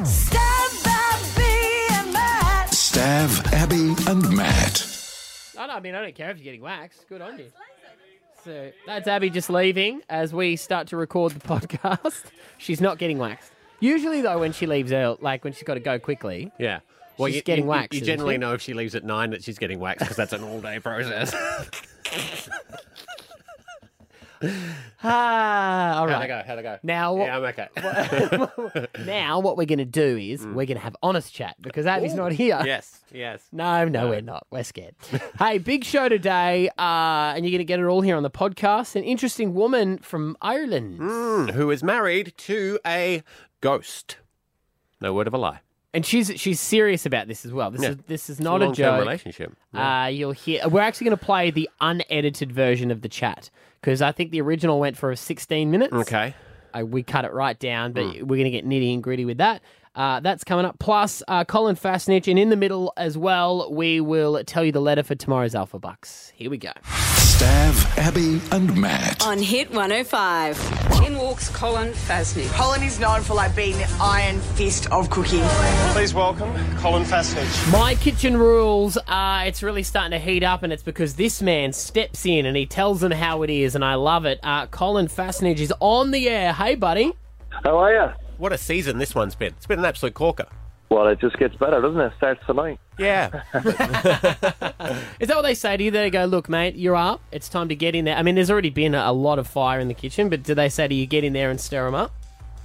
[0.00, 2.68] Stav, Abby, and Matt.
[2.70, 4.86] Stav, Abby, and Matt.
[5.58, 7.06] I, don't, I mean, I don't care if you're getting waxed.
[7.08, 7.52] Good on you.
[8.42, 12.24] So that's Abby just leaving as we start to record the podcast.
[12.58, 13.52] She's not getting waxed.
[13.80, 16.80] Usually, though, when she leaves out, like when she's got to go quickly, Yeah.
[17.18, 18.38] Well, She's you, getting you- waxed, You isn't generally she?
[18.38, 21.34] know if she leaves at nine that she's getting waxed because that's an all-day process.
[25.04, 26.42] ah, all How'd I go?
[26.46, 26.78] How'd I go?
[26.82, 28.86] Now, Yeah, I'm okay.
[29.04, 32.14] now what we're going to do is we're going to have honest chat because Abby's
[32.14, 32.56] not here.
[32.56, 32.66] Mm.
[32.66, 33.42] yes, yes.
[33.52, 34.46] No, no, we're not.
[34.50, 34.94] We're scared.
[35.38, 38.30] hey, big show today, uh, and you're going to get it all here on the
[38.30, 38.96] podcast.
[38.96, 41.00] An interesting woman from Ireland.
[41.00, 43.22] Mm, who is married to a
[43.60, 44.16] ghost?
[45.00, 45.60] No word of a lie.
[45.94, 47.70] And she's she's serious about this as well.
[47.70, 47.90] This Yeah.
[47.90, 49.00] is this is not a, long-term joke.
[49.00, 49.52] relationship.
[49.74, 50.66] Uh, you'll hear.
[50.68, 54.40] We're actually going to play the unedited version of the chat because I think the
[54.40, 55.92] original went for 16 minutes.
[55.92, 56.34] Okay.
[56.74, 59.36] Uh, we cut it right down, but we're going to get nitty and gritty with
[59.38, 59.60] that.
[59.94, 60.78] Uh, that's coming up.
[60.78, 64.80] Plus, uh, Colin Fassnidge, and in the middle as well, we will tell you the
[64.80, 66.32] letter for tomorrow's Alpha Bucks.
[66.34, 66.72] Here we go.
[66.84, 69.26] Stav, Abby, and Matt.
[69.26, 71.02] On Hit 105.
[71.04, 72.48] In walks Colin Fassnidge.
[72.52, 75.42] Colin is known for like being the iron fist of cooking.
[75.92, 77.72] Please welcome Colin Fassnidge.
[77.72, 78.96] My kitchen rules.
[78.96, 82.56] Uh, it's really starting to heat up, and it's because this man steps in and
[82.56, 84.38] he tells them how it is, and I love it.
[84.42, 86.52] Uh, Colin Fassnidge is on the air.
[86.52, 87.12] Hey, buddy.
[87.64, 88.21] How are you?
[88.42, 89.52] What a season this one's been.
[89.56, 90.46] It's been an absolute corker.
[90.88, 92.12] Well, it just gets better, doesn't it?
[92.16, 92.80] Starts tonight.
[92.98, 93.26] Yeah.
[95.20, 95.92] Is that what they say to you?
[95.92, 97.20] They go, look, mate, you're up.
[97.30, 98.16] It's time to get in there.
[98.16, 100.56] I mean, there's already been a, a lot of fire in the kitchen, but do
[100.56, 102.12] they say to you, get in there and stir them up?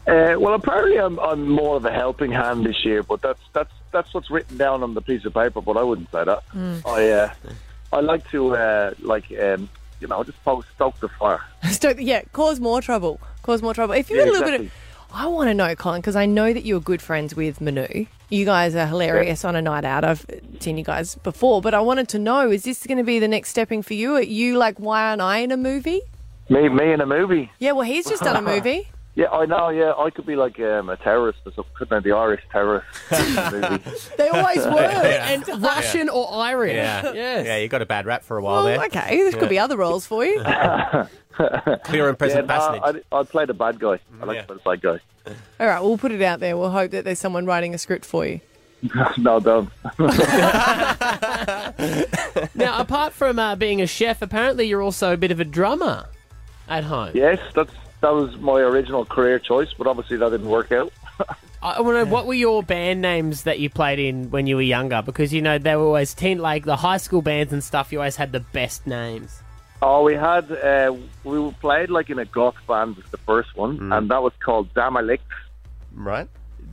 [0.07, 3.71] Uh, well, apparently I'm, I'm more of a helping hand this year, but that's that's
[3.91, 5.61] that's what's written down on the piece of paper.
[5.61, 6.41] But I wouldn't say that.
[6.87, 7.29] I uh,
[7.93, 9.69] I like to uh, like um,
[10.01, 11.41] you know just poke, stoke the fire.
[11.69, 13.19] Stoke, the yeah, cause more trouble.
[13.43, 13.93] Cause more trouble.
[13.93, 14.71] If you Yeah, had a little bit of.
[15.13, 18.05] I want to know, Colin, because I know that you're good friends with Manu.
[18.29, 20.03] You guys are hilarious on a night out.
[20.03, 20.25] I've
[20.59, 23.27] seen you guys before, but I wanted to know is this going to be the
[23.27, 24.15] next stepping for you?
[24.15, 26.01] Are you like, why aren't I in a movie?
[26.49, 27.51] Me me in a movie.
[27.59, 28.89] Yeah, well, he's just done a movie.
[29.17, 29.69] Yeah, I know.
[29.69, 31.73] Yeah, I could be like um, a terrorist or something.
[31.75, 31.99] Couldn't I?
[32.01, 32.85] The Irish terrorist
[33.51, 33.83] movie.
[34.15, 34.79] They always were.
[34.79, 36.75] And Russian or Irish.
[36.75, 37.13] Yeah.
[37.13, 37.45] Yes.
[37.47, 38.85] Yeah, you got a bad rap for a while Well, there.
[38.85, 40.35] okay, there could be other roles for you.
[40.43, 43.03] Clear and Yeah, present no, passage.
[43.11, 43.97] I, I play the bad guy.
[44.21, 44.41] I like Yeah.
[44.43, 45.33] to play the bad guy.
[45.59, 46.55] All right, we'll put it out there.
[46.55, 48.39] We'll hope that there's someone writing a script for you.
[49.17, 49.69] no, don't.
[52.53, 56.05] Now, apart from uh, being a chef, apparently you're also a bit of a drummer
[56.67, 57.11] at home.
[57.15, 60.91] Yes, that's that was my original career choice, but obviously that didn't work out.
[61.61, 64.61] I want to what were your band names that you played in when you were
[64.61, 65.01] younger?
[65.01, 67.91] Because you know they were always teen, like the high school bands and stuff.
[67.91, 69.41] You always had the best names.
[69.81, 73.91] Oh, we had uh, we played like in a goth band was the first one,
[73.91, 75.19] and that was called Damalict.
[75.93, 76.27] Right?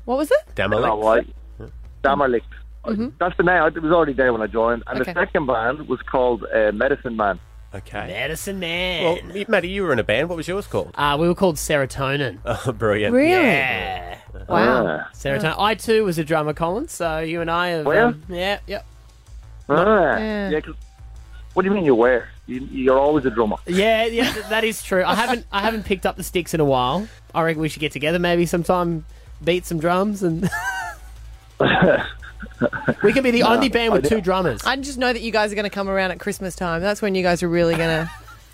[0.05, 0.39] What was it?
[0.59, 1.23] I don't know
[2.03, 2.43] Damalik.
[3.19, 3.63] That's the name.
[3.75, 4.83] It was already there when I joined.
[4.87, 5.13] And Okay.
[5.13, 7.41] the second band was called uh, Medicine Man.
[7.75, 8.07] Okay.
[8.07, 9.05] Medicine Man.
[9.05, 10.29] Well, you- Matty, you were in a band.
[10.29, 10.93] What was yours called?
[10.95, 12.39] uh, we were called Serotonin.
[12.47, 13.13] Oh, brilliant.
[13.15, 13.31] Really?
[13.33, 14.19] Yeah.
[14.49, 14.87] Wow.
[14.87, 15.11] Ah.
[15.15, 15.55] Serotonin.
[15.59, 16.89] I too was a drummer, Colin.
[16.89, 17.87] So you and I have.
[17.87, 18.01] Were you?
[18.01, 18.59] Um, yeah.
[18.67, 18.87] Yep.
[19.69, 20.17] Ah.
[20.19, 20.49] Yeah.
[20.51, 20.61] Yeah.
[20.61, 20.75] 'cause-
[21.55, 22.27] what do you mean you were?
[22.47, 23.57] You, you're always a drummer.
[23.67, 25.05] Yeah, yeah, that is true.
[25.05, 27.07] I haven't, I haven't picked up the sticks in a while.
[27.35, 29.05] I reckon we should get together maybe sometime,
[29.43, 30.51] beat some drums, and
[33.03, 34.63] we can be the only band with two drummers.
[34.65, 36.81] I just know that you guys are going to come around at Christmas time.
[36.81, 38.11] That's when you guys are really going to.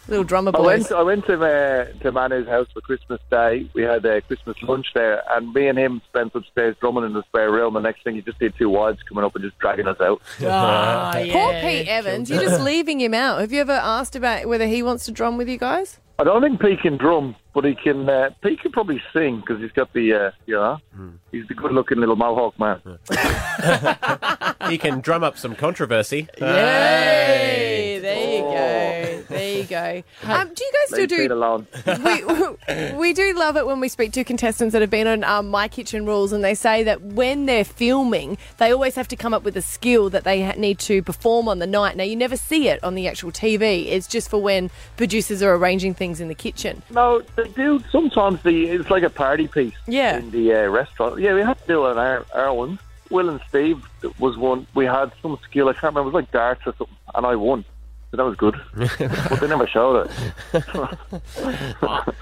[0.09, 0.81] Little drummer I boys.
[0.91, 0.93] went.
[0.93, 3.71] I went to uh, to Manu's house for Christmas Day.
[3.75, 7.22] We had a Christmas lunch there, and me and him spent upstairs drumming in the
[7.25, 7.75] spare room.
[7.75, 10.21] The next thing, you just see two wives coming up and just dragging us out.
[10.43, 11.53] Ah, Poor.
[11.61, 12.28] Pete Evans.
[12.31, 13.41] You're just leaving him out.
[13.41, 15.99] Have you ever asked about whether he wants to drum with you guys?
[16.20, 18.06] I don't think Pete can drum, but he can.
[18.06, 20.78] Uh, Pete can probably sing because he's got the, uh, you know,
[21.32, 22.81] he's the good-looking little mohawk man.
[24.69, 26.28] He can drum up some controversy.
[26.36, 27.69] Hey,
[29.93, 30.03] go.
[30.33, 31.34] Um, do you guys still Leave Pete do?
[31.34, 31.67] alone.
[32.05, 35.49] We, we do love it when we speak to contestants that have been on um,
[35.49, 39.35] My Kitchen Rules, and they say that when they're filming, they always have to come
[39.35, 41.97] up with a skill that they ha- need to perform on the night.
[41.97, 43.87] Now, you never see it on the actual TV.
[43.87, 46.82] It's just for when producers are arranging things in the kitchen.
[46.91, 47.82] No, they do.
[47.91, 49.75] Sometimes the it's like a party piece.
[49.87, 50.19] Yeah.
[50.19, 51.20] In the uh, restaurant.
[51.20, 52.79] Yeah, we had to do it our, our one.
[53.11, 53.82] Will and Steve
[54.20, 54.67] was one.
[54.75, 55.69] We had some skill.
[55.69, 56.03] I can't remember.
[56.03, 57.64] It was like darts or something, and I won.
[58.11, 58.61] So that was good.
[58.75, 61.23] but they never showed it.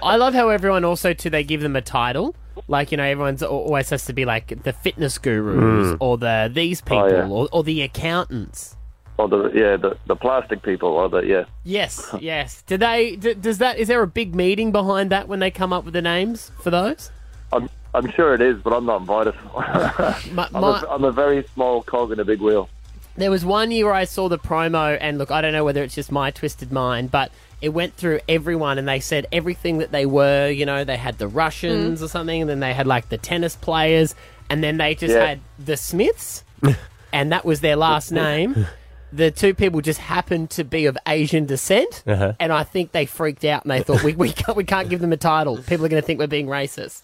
[0.02, 2.34] I love how everyone also too they give them a title.
[2.68, 5.96] Like you know, everyone's al- always has to be like the fitness gurus mm.
[6.00, 7.28] or the these people Oh, yeah.
[7.28, 8.76] or, or the accountants.
[9.16, 11.44] Or the yeah, the, the plastic people, or the yeah.
[11.64, 12.62] Yes, yes.
[12.66, 13.16] Do they?
[13.16, 13.78] D- does that?
[13.78, 16.70] Is there a big meeting behind that when they come up with the names for
[16.70, 17.10] those?
[17.50, 19.34] I'm, I'm sure it is, but I'm not invited.
[19.56, 22.68] I'm, a, I'm a very small cog in a big wheel.
[23.18, 25.94] There was one year I saw the promo, and look, I don't know whether it's
[25.94, 30.06] just my twisted mind, but it went through everyone, and they said everything that they
[30.06, 30.48] were.
[30.48, 33.56] You know, they had the Russians or something, and then they had like the tennis
[33.56, 34.14] players,
[34.48, 35.26] and then they just Yeah.
[35.26, 36.44] had the Smiths,
[37.12, 38.66] and that was their last name.
[39.10, 42.34] The two people just happened to be of Asian descent, Uh-huh.
[42.38, 45.00] and I think they freaked out and they thought we, we can't we can't give
[45.00, 45.56] them a title.
[45.56, 47.02] People are going to think we're being racist.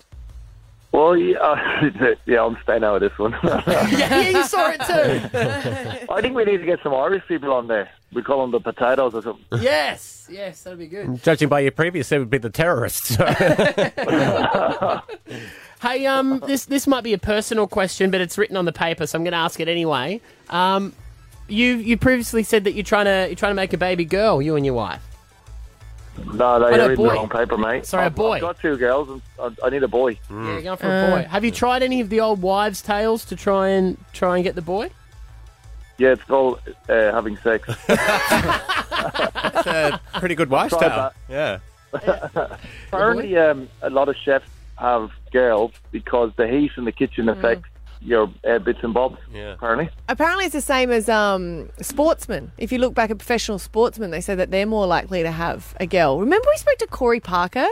[0.94, 1.91] Well, yeah,
[2.25, 3.32] yeah, I'm staying out of this one.
[3.43, 5.29] yeah, yeah, you saw it too.
[6.12, 7.91] I think we need to get some Irish people on there.
[8.12, 9.44] We call them the potatoes or something.
[9.61, 11.20] yes, yes, that'd be good.
[11.20, 13.17] Judging by your previous, it would be the terrorists.
[15.82, 19.05] Hey, um, this this might be a personal question, but it's written on the paper,
[19.08, 20.20] so I'm going to ask it anyway.
[20.49, 20.93] Um,
[21.49, 24.40] you you previously said that you're trying to you're trying to make a baby girl,
[24.40, 25.02] you and your wife.
[26.16, 27.08] No, no, Oh, you're no, reading boy.
[27.11, 27.87] the wrong paper, mate.
[27.87, 28.32] Sorry, a I've, boy.
[28.37, 29.22] I've got two girls, and
[29.62, 30.19] I, I need a boy.
[30.31, 31.28] Yeah, you're going for a boy.
[31.28, 34.55] Have you tried any of the old wives' tales to try and try and get
[34.55, 34.90] the boy?
[35.99, 37.69] Yeah, it's called uh, having sex.
[37.87, 41.11] That's a pretty good wives' Try tale.
[41.28, 41.58] Yeah.
[42.88, 47.69] Apparently, um, a lot of chefs have girls because the heat in the kitchen affects
[48.00, 49.19] your uh, bits and bobs.
[49.32, 49.52] Yeah.
[49.55, 52.52] Apparently, Apparently, it's the same as um, sportsmen.
[52.58, 55.75] If you look back at professional sportsmen, they say that they're more likely to have
[55.81, 56.20] a girl.
[56.20, 57.67] Remember, we spoke to Corey Parker,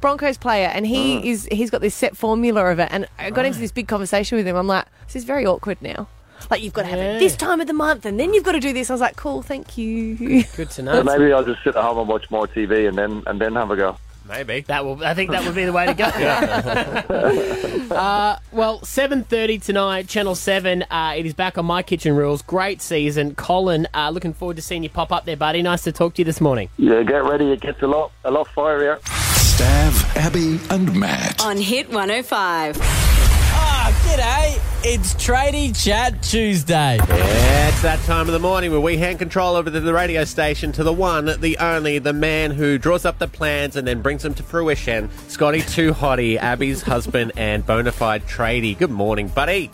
[0.00, 2.88] Broncos player, and he is he's got this set formula of it.
[2.90, 4.56] And I got into this big conversation with him.
[4.56, 6.08] I'm like, this is very awkward now.
[6.50, 7.16] Like you've got to have Yeah.
[7.16, 8.90] it this time of the month, and then you've got to do this.
[8.90, 10.14] I was like, cool, thank you.
[10.56, 11.02] Good to so know.
[11.02, 13.70] maybe I'll just sit at home and watch more TV and then and then have
[13.72, 13.96] a go.
[14.28, 14.60] Maybe.
[14.62, 15.02] That will.
[15.04, 16.04] I think that would be the way to go.
[17.94, 20.82] uh, well, seven thirty tonight, Channel Seven.
[20.84, 22.42] Uh, it is back on My Kitchen Rules.
[22.42, 23.88] Great season, Colin.
[23.94, 25.62] Uh, looking forward to seeing you pop up there, buddy.
[25.62, 26.68] Nice to talk to you this morning.
[26.76, 27.52] Yeah, get ready.
[27.52, 29.00] It gets a lot a lot fierier.
[29.00, 31.44] Stav, Abby, and Matt.
[31.44, 32.76] On Hit 105.
[32.80, 33.17] Ah,
[33.62, 34.60] g'day.
[34.84, 36.96] It's Tradie Chat Tuesday.
[37.08, 40.24] Yeah, it's that time of the morning where we hand control over to the radio
[40.24, 44.00] station to the one, the only, the man who draws up the plans and then
[44.02, 45.10] brings them to fruition.
[45.28, 48.78] Scotty Too Hottie, Abby's husband and bona fide tradie.
[48.78, 49.70] Good morning, buddy.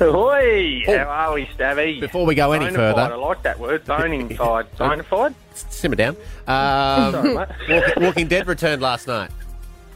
[0.00, 0.82] Ahoy!
[0.88, 0.96] Oh.
[0.96, 2.00] How are we, Stabby?
[2.00, 4.66] Before we go any Bonafide, further- I like that word, boning side.
[4.78, 5.34] Bonafide?
[5.54, 6.16] Simmer down.
[6.46, 7.48] Um, Sorry, mate.
[7.68, 9.30] Walking, Walking Dead returned last night.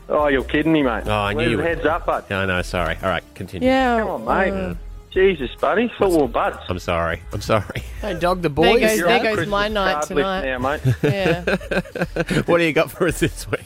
[0.08, 1.04] Oh, you're kidding me, mate.
[1.06, 1.76] Oh, I knew Where's you the would.
[1.76, 2.24] heads up, bud?
[2.28, 2.96] No, no, sorry.
[3.02, 3.66] All right, continue.
[3.68, 4.00] yeah.
[4.00, 4.76] Come on, mate.
[5.12, 5.90] Jesus, buddy.
[5.96, 6.58] Thought we buds.
[6.68, 7.22] I'm sorry.
[7.32, 7.82] I'm sorry.
[8.02, 8.80] Don't dog the There boys.
[8.80, 10.44] goes, You're there on goes Christmas my night card list tonight.
[10.44, 10.80] Now, mate.
[11.04, 12.42] Yeah.
[12.46, 13.60] what do you got for us this week?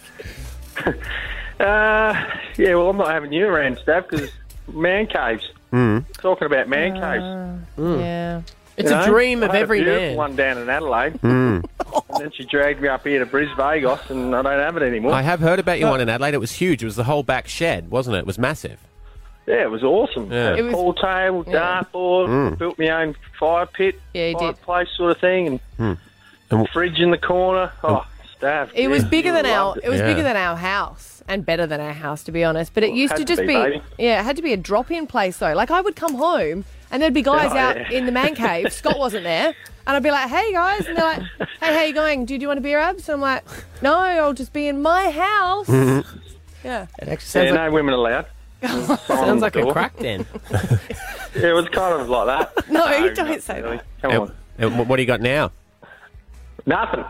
[1.60, 2.14] Uh,
[2.56, 4.30] yeah, well, I'm not having you around, Stab, because
[4.72, 5.50] man caves.
[5.72, 6.04] Mm.
[6.18, 7.66] Talking about man caves.
[8.00, 8.42] yeah.
[8.78, 9.06] It's you a know?
[9.12, 10.16] dream I of had a every beautiful man.
[10.16, 11.14] one down in Adelaide.
[11.14, 11.64] Mm.
[12.10, 14.82] And then she dragged me up here to Bris Vegas, and I don't have it
[14.82, 15.12] anymore.
[15.12, 16.34] I have heard about your one in Adelaide.
[16.34, 16.82] It was huge.
[16.82, 18.20] It was the whole back shed, wasn't it?
[18.20, 18.78] It was massive.
[19.46, 20.30] Yeah, it was awesome.
[20.30, 20.54] Yeah.
[20.54, 21.82] It was- pool table, Yeah.
[21.82, 22.58] dartboard, Mm.
[22.58, 24.56] built my own fire pit, Yeah, you did.
[24.58, 25.98] fireplace sort of thing, and Mm.
[26.50, 27.72] And- fridge in the corner.
[27.84, 28.70] Oh, staff.
[28.74, 29.68] It was bigger than our.
[29.68, 30.06] loved It was Yeah.
[30.06, 32.74] bigger than our house and better than our house, to be honest.
[32.74, 33.82] But it used had to to just be, be, baby.
[33.98, 35.52] yeah, it had to be a drop-in place though.
[35.54, 37.90] Like I would come home and there'd be guys Oh, out yeah.
[37.90, 38.72] in the man cave.
[38.80, 39.48] Scott wasn't there,
[39.86, 41.22] and I'd be like, "Hey guys," and they're like,
[41.60, 42.24] "Hey, how you going?
[42.24, 43.44] Do you, do you want a beer, Abs?" And I'm like,
[43.82, 45.68] "No, I'll just be in my house."
[46.64, 46.86] yeah.
[46.98, 48.26] It actually Yeah, sounds like, no women allowed.
[49.06, 49.72] sounds like a door.
[49.72, 50.26] crack den.
[50.50, 52.68] Yeah, it was kind of like that.
[52.70, 53.76] No, you don't not say really.
[53.76, 53.84] that.
[54.02, 54.34] Come And- on.
[54.78, 55.52] and what do you got now?
[56.66, 57.04] Nothing.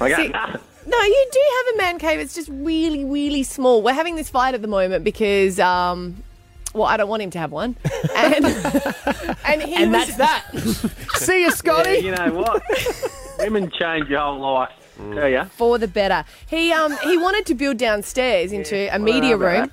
[0.00, 0.60] I got See- nothing.
[0.86, 2.20] No, you do have a man cave.
[2.20, 3.82] It's just really, really small.
[3.82, 6.22] We're having this fight at the moment because, um,
[6.74, 7.76] well, I don't want him to have one,
[8.16, 8.44] and
[9.44, 10.44] and he And was, that's that.
[11.16, 11.90] See you, Scotty.
[11.90, 12.62] Yeah, you know what?
[13.38, 14.70] Women change your whole life.
[15.14, 15.44] Tell ya.
[15.44, 16.24] for the better.
[16.46, 19.70] He um he wanted to build downstairs into a media know about room.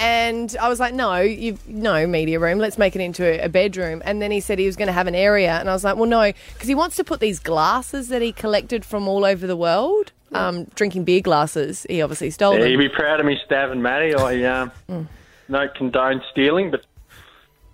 [0.00, 2.58] And I was like, no, you no media room.
[2.60, 4.00] Let's make it into a, a bedroom.
[4.04, 5.96] And then he said he was going to have an area, and I was like,
[5.96, 9.48] well, no, because he wants to put these glasses that he collected from all over
[9.48, 11.84] the world, um, drinking beer glasses.
[11.90, 12.70] He obviously stole Yeah, them.
[12.70, 14.14] you'd be proud of me, Stav and Matty.
[14.14, 15.08] I um,
[15.50, 16.84] don't condone stealing, but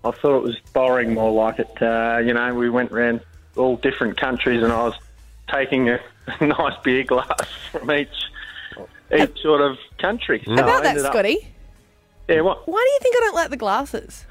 [0.04, 1.82] I thought it was borrowing more like it.
[1.82, 3.20] Uh, you know, we went around
[3.56, 4.94] all different countries, and I was
[5.52, 6.00] taking a,
[6.40, 7.28] nice beer glass
[7.70, 8.08] from each
[9.14, 10.42] each sort of country.
[10.46, 11.46] So About that, up- Scotty.
[12.28, 12.66] yeah, what?
[12.66, 14.24] Why do you think I don't like the glasses?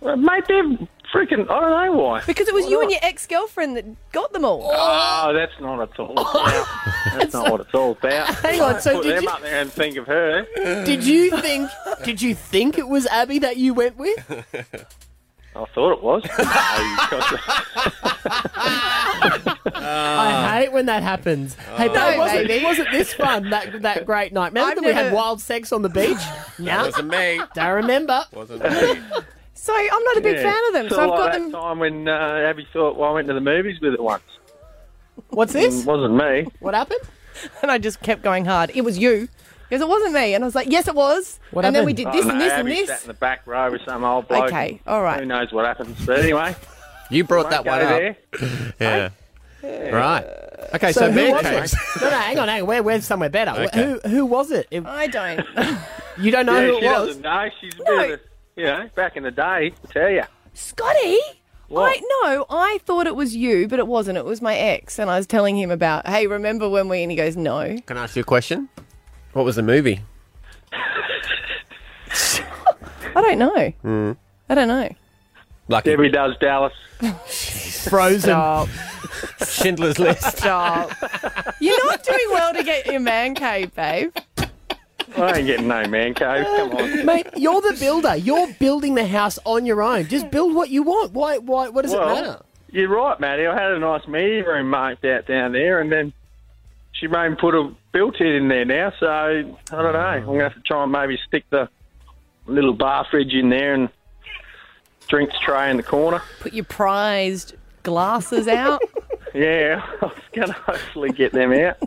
[0.00, 0.64] Well, mate, they're
[1.12, 1.48] freaking.
[1.50, 2.22] I don't know why.
[2.26, 4.70] Because it was Why you and your ex-girlfriend that got them all.
[4.72, 6.66] Oh, that's not what it's all about.
[7.18, 8.34] that's not what it's all about.
[8.36, 10.46] Hang on, so Put did them you- up there and think of her.
[10.84, 11.70] Did you think?
[12.04, 14.18] Did you think it was Abby that you went with?
[15.54, 16.22] I thought it was.
[19.74, 21.54] I hate when that happens.
[21.76, 21.92] Hey, oh.
[21.92, 22.64] No, wasn't, baby.
[22.64, 23.50] wasn't this fun?
[23.50, 24.48] That that great night.
[24.52, 26.16] Remember I've that we had never- wild sex on the beach?
[26.58, 27.40] No, It Wasn't me.
[27.54, 28.24] don't remember.
[28.32, 29.02] Wasn't me.
[29.62, 30.88] So I'm not a big fan of them.
[30.88, 31.52] So, Sort I've got like them.
[31.52, 34.24] that time when uh, Abby thought, well, I went to the movies with it once.
[35.28, 35.82] What's this?
[35.82, 36.46] It wasn't me.
[36.58, 37.00] What happened?
[37.62, 38.72] And I just kept going hard.
[38.74, 39.28] It was you.
[39.68, 40.34] Because it wasn't me.
[40.34, 41.38] And I was like, yes, it was.
[41.52, 42.88] What and then we did this Oh, and no, this and Abby this.
[42.88, 44.46] sat in the back row with some old bloke.
[44.46, 45.20] Okay, all right.
[45.20, 45.96] Who knows what happens?
[46.04, 46.54] But anyway,
[47.08, 47.88] You brought that one up.
[47.88, 48.16] there.
[48.80, 49.10] Yeah.
[49.96, 50.24] Right.
[50.74, 51.72] Okay, so, So who was caves.
[51.72, 51.78] it?
[52.02, 52.66] No, no, hang on, hang on.
[52.68, 53.52] We're, we're somewhere better.
[53.62, 53.84] Okay.
[54.02, 54.66] Who who was it?
[54.72, 55.46] It- I don't.
[56.18, 57.06] You don't know Yeah, who she it was?
[57.08, 57.48] doesn't know.
[57.60, 58.04] She's a bit No.
[58.04, 58.20] of a,
[58.56, 60.22] you know, back in the day, I tell you.
[60.54, 61.18] Scotty?
[61.68, 61.96] What?
[61.96, 64.18] I no, I thought it was you, but it wasn't.
[64.18, 66.06] It was my ex, and I was telling him about.
[66.06, 67.02] Hey, remember when we?
[67.02, 67.78] And he goes, no.
[67.86, 68.68] Can I ask you a question?
[69.32, 70.00] What was the movie?
[73.14, 73.70] I don't know.
[73.82, 74.12] Hmm.
[74.48, 74.94] I don't know.
[75.68, 76.74] Like Debbie does Dallas.
[77.88, 78.20] Frozen.
[78.20, 78.68] Stop.
[79.46, 80.38] Schindler's List.
[80.38, 80.90] Stop.
[81.60, 84.14] You're not doing well to get your man cave, babe.
[85.16, 86.44] I ain't getting no man cave.
[86.44, 87.06] Come on.
[87.06, 88.16] Mate, you're the builder.
[88.16, 90.06] You're building the house on your own.
[90.08, 91.12] Just build what you want.
[91.12, 91.38] Why?
[91.38, 91.68] Why?
[91.68, 92.42] What does it Well, matter?
[92.70, 93.46] You're right, Matty.
[93.46, 96.12] I had a nice meeting room marked out down there, and then
[96.92, 98.92] she made me put a built-in in there now.
[98.98, 99.98] So I don't know.
[99.98, 101.68] I'm gonna have to try and maybe stick the
[102.46, 103.88] little bar fridge in there and
[105.08, 106.22] drinks tray in the corner.
[106.40, 108.80] Put your prized glasses out.
[109.34, 111.78] Yeah, I was gonna hopefully get them out.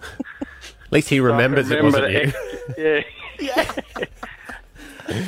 [0.95, 2.31] At least he remembers it wasn't you.
[2.79, 3.05] ex-
[3.41, 3.71] yeah.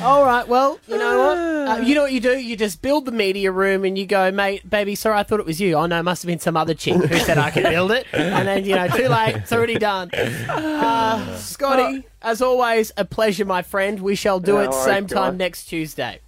[0.02, 0.48] All right.
[0.48, 1.38] Well, you know what?
[1.38, 2.30] Uh, you know what you do?
[2.38, 4.94] You just build the media room, and you go, mate, baby.
[4.94, 5.74] Sorry, I thought it was you.
[5.74, 8.06] Oh no, it must have been some other chick who said I could build it.
[8.14, 9.36] And then you know, too late.
[9.36, 10.08] It's already done.
[10.14, 14.00] Uh, Scotty, as always, a pleasure, my friend.
[14.00, 16.20] We shall do No it worries, same time next Tuesday.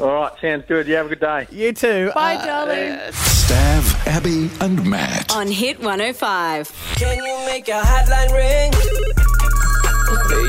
[0.00, 0.88] All right, sounds good.
[0.88, 1.46] You have a good day.
[1.52, 2.10] You too.
[2.14, 2.98] Bye, Uh, darling.
[3.12, 5.32] Stav, Abby, and Matt.
[5.32, 6.70] On Hit 105.
[6.96, 8.72] Can you make a hotline ring?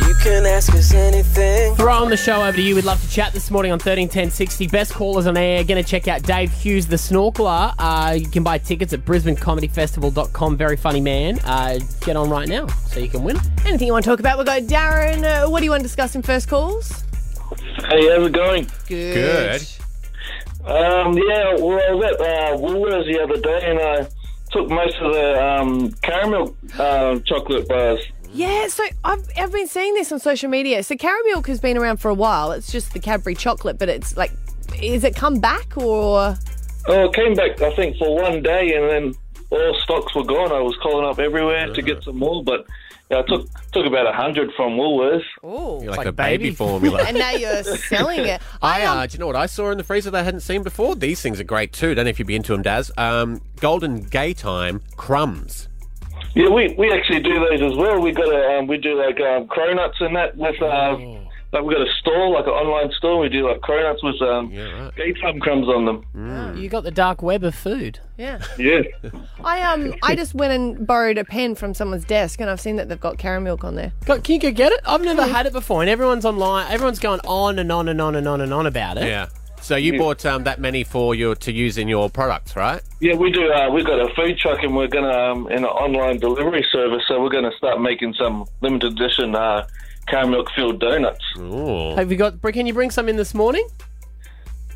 [0.08, 1.76] You can ask us anything.
[1.76, 2.74] Throwing the show over to you.
[2.76, 4.68] We'd love to chat this morning on 131060.
[4.68, 5.64] Best callers on air.
[5.64, 7.74] Going to check out Dave Hughes, the snorkeler.
[7.78, 10.58] Uh, you can buy tickets at brisbanecomedyfestival.com.
[10.58, 11.38] Very funny man.
[11.46, 13.38] Uh, get on right now so you can win.
[13.66, 14.38] Anything you want to talk about?
[14.40, 15.24] We've got Darren.
[15.24, 17.04] Uh, what do you want to discuss in first calls?
[17.84, 18.68] Hey, how's it going?
[18.88, 19.62] Good.
[20.64, 24.08] Um, yeah, well, I was at uh, Woolworths the other day and I
[24.52, 28.00] took most of the um, caramel uh, chocolate bars.
[28.34, 30.84] Yeah, so I've, I've been seeing this on social media.
[30.84, 32.52] So Caramilk has been around for a while.
[32.52, 34.32] It's just the Cadbury chocolate, but it's like,
[34.82, 36.36] is it come back or?
[36.88, 39.14] Oh, it came back, I think, for one day and then
[39.52, 40.52] all stocks were gone.
[40.52, 42.66] I was calling up everywhere to get some more, but
[43.12, 45.22] yeah, I took took about a hundred from Woolworths.
[45.44, 47.04] Oh, You're like, like a baby, baby formula.
[47.08, 48.42] and now you're selling it.
[48.62, 50.40] I, um, uh, do you know what I saw in the freezer that I hadn't
[50.40, 50.96] seen before?
[50.96, 51.94] These things are great too.
[51.94, 52.92] Don't know if you'd be into them, Daz.
[52.98, 55.68] Um, Golden Gaytime crumbs.
[56.34, 58.02] Yeah, we, we actually do those as well.
[58.02, 60.98] We got a um, we do like um, cronuts and that with uh,
[61.56, 63.20] like we got a store like an online store.
[63.20, 64.96] We do like cronuts with um, Yeah, right.
[64.96, 66.58] daytime crumbs on them.
[66.58, 68.00] You got the dark web of food.
[68.18, 68.40] yeah.
[68.60, 68.82] Yeah.
[69.44, 72.76] I um I just went and borrowed a pen from someone's desk, and I've seen
[72.76, 73.92] that they've got Caramilk on there.
[74.06, 74.80] Go, can you go get it?
[74.86, 76.72] I've never had it before, and everyone's online.
[76.72, 79.06] Everyone's going on and on and on and on and on about it.
[79.08, 79.28] Yeah.
[79.62, 82.82] So you bought um, that many for your to use in your products, right?
[83.00, 83.52] Yeah, we do.
[83.52, 87.02] Uh, we've got a food truck, and we're gonna um, in an online delivery service.
[87.08, 89.66] So we're gonna start making some limited edition uh,
[90.08, 91.24] Caramilk filled donuts.
[91.40, 91.96] Ooh.
[91.96, 92.42] Have you got?
[92.42, 93.68] Can you bring some in this morning?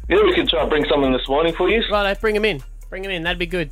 [0.10, 1.84] Yeah, we can try and bring some in this morning for you.
[1.92, 2.64] Right, bring them in.
[2.90, 3.22] Bring them in.
[3.24, 3.72] That'd be good.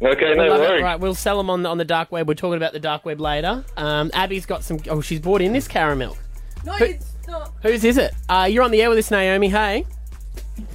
[0.00, 0.68] Okay, no love it.
[0.68, 0.82] worries.
[0.82, 2.26] Right, we'll sell them on the, on the dark web.
[2.26, 3.64] We're talking about the dark web later.
[3.76, 4.80] Um, Abby's got some.
[4.90, 6.16] Oh, she's brought in this caramel.
[6.64, 7.52] No, Who- it's not.
[7.62, 8.12] Whose is it?
[8.28, 9.48] Uh, you're on the air with us, Naomi.
[9.48, 9.86] Hey.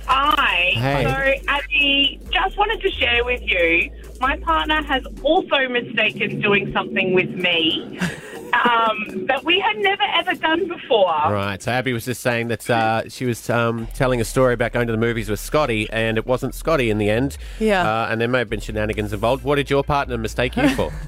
[0.05, 0.71] Hi.
[0.73, 1.03] Hey.
[1.03, 7.13] So, Abby, just wanted to share with you, my partner has also mistaken doing something
[7.13, 7.99] with me
[8.65, 11.05] um, that we had never ever done before.
[11.05, 11.61] Right.
[11.61, 14.87] So Abby was just saying that uh, she was um, telling a story about going
[14.87, 17.37] to the movies with Scotty, and it wasn't Scotty in the end.
[17.59, 17.89] Yeah.
[17.89, 19.43] Uh, and there may have been shenanigans involved.
[19.43, 20.91] What did your partner mistake you for?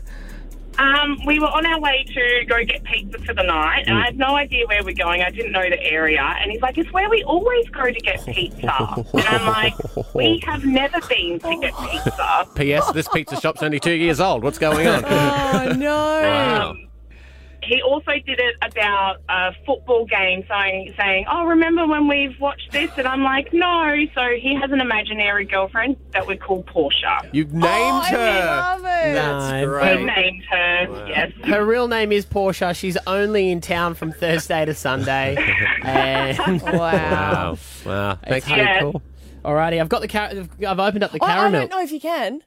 [0.80, 4.06] Um, we were on our way to go get pizza for the night, and I
[4.06, 5.22] had no idea where we're going.
[5.22, 8.26] I didn't know the area, and he's like, "It's where we always go to get
[8.26, 9.74] pizza." and I'm like,
[10.16, 12.94] "We have never been to get pizza." P.S.
[12.94, 14.42] This pizza shop's only two years old.
[14.42, 15.04] What's going on?
[15.04, 15.96] Oh no.
[15.96, 16.76] wow.
[17.62, 22.72] He also did it about a football game, saying, saying, "Oh, remember when we've watched
[22.72, 27.30] this?" And I'm like, "No." So he has an imaginary girlfriend that we call Portia.
[27.32, 28.46] You've named Oh, I her.
[28.46, 29.14] love it.
[29.14, 31.06] No, We her, named her.
[31.08, 31.32] Yes.
[31.46, 32.74] her real name is Portia.
[32.74, 35.36] She's only in town from Thursday to Sunday.
[35.84, 36.72] and Wow.
[36.74, 37.58] Wow.
[37.86, 38.20] Wow.
[38.28, 38.46] Thanks.
[38.48, 38.80] pretty Yeah.
[38.82, 39.02] cool.
[39.44, 40.32] Alrighty, I've got the car-
[40.68, 42.42] I've opened up the I, I don't know if you can.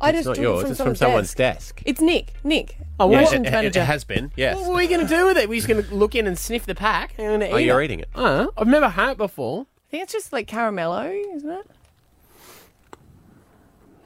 [0.00, 1.76] I It's just not took yours, it from it's from someone's, someone's desk.
[1.76, 1.82] desk.
[1.86, 2.32] It's Nick.
[2.44, 2.76] Nick.
[3.00, 3.32] Oh, Yeah, what?
[3.32, 3.80] it, it- manager.
[3.80, 4.56] it has been, yes.
[4.58, 5.48] What are we going to do with it?
[5.48, 7.80] We're just going to look in and sniff the pack and then Oh, eat you're
[7.80, 7.86] it.
[7.86, 8.08] eating it.
[8.14, 9.62] Uh, I've never had it before.
[9.62, 11.66] I think it's just like caramello, isn't it?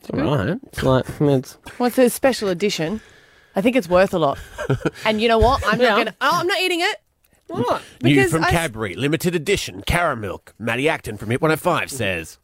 [0.01, 0.59] It's alright.
[0.67, 3.01] It's like it's Well, it's a special edition.
[3.55, 4.39] I think it's worth a lot.
[5.05, 5.67] and you know what?
[5.67, 5.89] I'm Yeah.
[5.91, 6.15] not gonna.
[6.21, 6.97] Oh, I'm not eating it.
[7.49, 7.83] what?
[8.03, 10.21] New Because from I s- Cadbury, limited edition, caramel.
[10.29, 10.55] milk.
[10.59, 12.39] Matty Acton from Hit 105 says.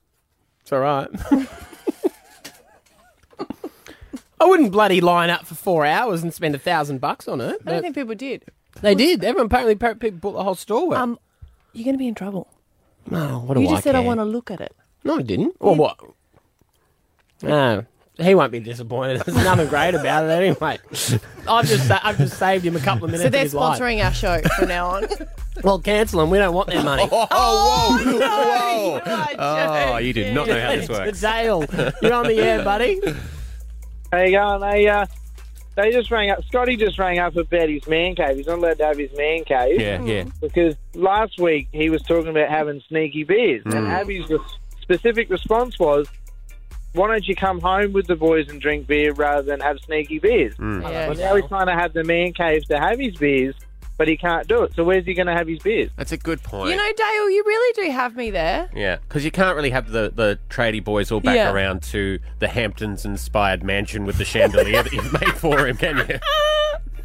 [0.60, 1.08] It's alright.
[4.42, 7.60] I wouldn't bloody line up for four hours and spend a thousand bucks on it.
[7.66, 8.44] I don't think people did.
[8.80, 9.22] they did.
[9.22, 10.88] Everyone apparently pa- people bought the whole store.
[10.88, 10.98] With.
[10.98, 11.18] Um,
[11.72, 12.48] you're going to be in trouble.
[13.08, 14.06] no, what do you I just said I care?
[14.06, 14.74] want to look at it.
[15.04, 15.54] No, I didn't.
[15.60, 15.98] Or what?
[17.42, 17.84] No,
[18.18, 19.22] he won't be disappointed.
[19.26, 20.78] There's nothing great about it anyway.
[21.48, 23.54] I've just sa- I've just saved him a couple of minutes So of they're his
[23.54, 23.78] life.
[23.80, 25.06] sponsoring our show from now on.
[25.62, 26.30] Well, cancel them.
[26.30, 27.06] We don't want their money.
[27.12, 29.00] Oh, whoa, no, whoa.
[29.38, 31.20] Oh, you did not know how this works.
[31.20, 31.64] Dale,
[32.00, 33.00] you're on the air, buddy.
[34.12, 34.60] How you going?
[34.60, 35.06] They uh,
[35.74, 36.44] they just rang up.
[36.44, 38.36] Scotty just rang up about his man cave.
[38.36, 39.80] He's not allowed to have his man cave.
[39.80, 40.24] Yeah, yeah.
[40.40, 43.88] Because last week he was talking about having sneaky beers, and Mm.
[43.90, 44.40] Abby's res-
[44.82, 46.06] specific response was,
[46.92, 50.18] "Why don't you come home with the boys and drink beer rather than have sneaky
[50.18, 50.82] beers?" Mm.
[50.82, 53.54] Yeah, Well, now he's trying to have the man cave to have his beers,
[54.02, 54.74] but he can't do it.
[54.74, 55.88] So where's he going to have his beers?
[55.96, 56.70] That's a good point.
[56.70, 58.68] You know, Dale, you really do have me there.
[58.74, 61.52] yeah, because you can't really have the, the tradie boys all back Yeah.
[61.52, 65.98] around to the Hamptons inspired mansion with the chandelier that you've made for him, can
[65.98, 66.18] you?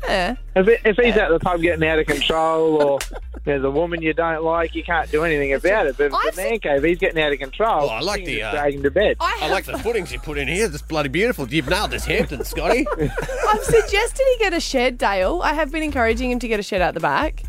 [0.03, 0.35] Yeah.
[0.55, 2.99] If, it, if he's at the pub getting out of control, or
[3.47, 5.95] there's a woman you don't like, you can't do anything about it.
[5.97, 7.85] But if I've the man cave, he's getting out of control.
[7.85, 9.15] Oh, I like the, just uh, drag him to bed.
[9.21, 10.67] I I like the footings you put in here.
[10.67, 11.47] That's bloody beautiful.
[11.47, 12.85] You've nailed this Hampton, Scotty.
[12.97, 15.39] I've suggested he get a shed, Dale.
[15.41, 17.43] I have been encouraging him to get a shed out the back.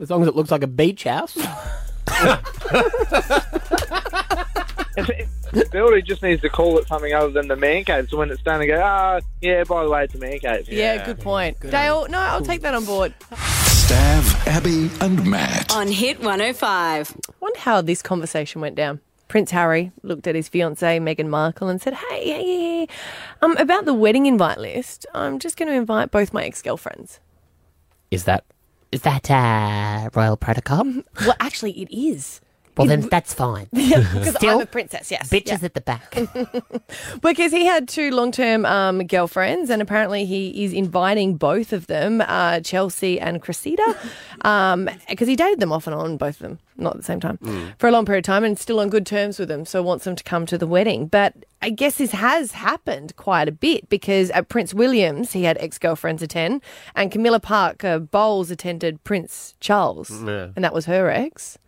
[0.00, 1.38] As long as it looks like a beach house.
[5.52, 8.10] The builder just needs to call it something other than the man cave.
[8.10, 10.68] So when it's done, to go, ah, yeah, by the way, it's a man cave.
[10.68, 11.60] Yeah, good point.
[11.60, 13.14] Good Dale, no, I'll take that on board.
[13.86, 15.72] Stav, Abby, and Matt.
[15.72, 17.16] On Hit 105.
[17.38, 19.00] wonder how this conversation went down.
[19.28, 22.88] Prince Harry looked at his fiancée Meghan Markle and said, "Hey, hey, hey, hey,
[23.42, 25.06] um, about the wedding invite list.
[25.14, 27.20] I'm just going to invite both my ex-girlfriends."
[28.10, 28.44] Is that
[28.90, 30.84] is that uh, royal protocol?
[31.20, 32.40] Well, actually, it is.
[32.76, 33.68] Well, then that's fine.
[33.72, 35.28] Because Still, I'm a princess, yes.
[35.30, 35.66] Bitches Yeah.
[35.66, 36.16] at the back.
[37.22, 41.86] Because he had two long term um, girlfriends, and apparently he is inviting both of
[41.86, 43.82] them, uh, Chelsy and Cressida,
[45.08, 47.38] because he dated them off and on, both of them, not at the same time,
[47.78, 49.64] for a long period of time and still on good terms with them.
[49.64, 51.06] So wants them to come to the wedding.
[51.06, 55.56] But I guess this has happened quite a bit because at Prince William's, he had
[55.58, 56.62] ex girlfriends attend,
[56.94, 60.48] and Camilla Parker Bowles attended Prince Charles, Yeah.
[60.54, 61.58] and that was her ex.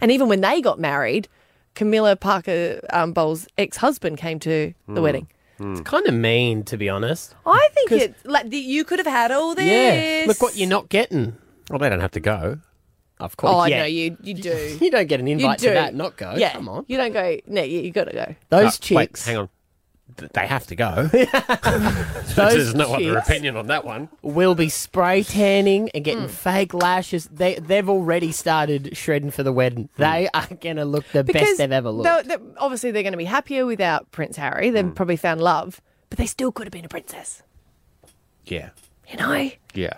[0.00, 1.28] And even when they got married,
[1.74, 5.28] Camilla Parker um, Bowles' ex husband came to the wedding.
[5.60, 7.34] It's kind of mean, to be honest.
[7.44, 9.66] I think it like the, you could have had all this.
[9.66, 10.24] Yeah.
[10.28, 11.36] Look what you're not getting.
[11.68, 12.60] Well, they don't have to go.
[13.18, 13.52] Of course.
[13.52, 13.80] Oh yeah.
[13.80, 14.78] no, you you do.
[14.80, 15.66] You don't get an You invite do.
[15.68, 15.94] to that.
[15.96, 16.34] Not go.
[16.36, 16.84] Yeah, Come on.
[16.86, 17.38] You don't go.
[17.48, 18.34] No, you, you got to go.
[18.50, 19.26] Those Uh, wait, chicks.
[19.26, 19.48] hang on.
[20.16, 21.08] Th- They have to go.
[21.12, 24.08] Those There's no other chicks opinion on that one.
[24.22, 26.02] will be spray tanning and Hmm.
[26.02, 27.26] getting fake lashes.
[27.32, 29.88] They they've already started shredding for the wedding.
[29.96, 32.04] They are gonna look the best they've ever looked.
[32.28, 34.70] they're- they're- obviously, they're going to be happier without Prince Harry.
[34.70, 37.42] They've probably found love, but they still could have been a princess.
[38.44, 38.70] Yeah.
[39.08, 39.94] You know, Yeah.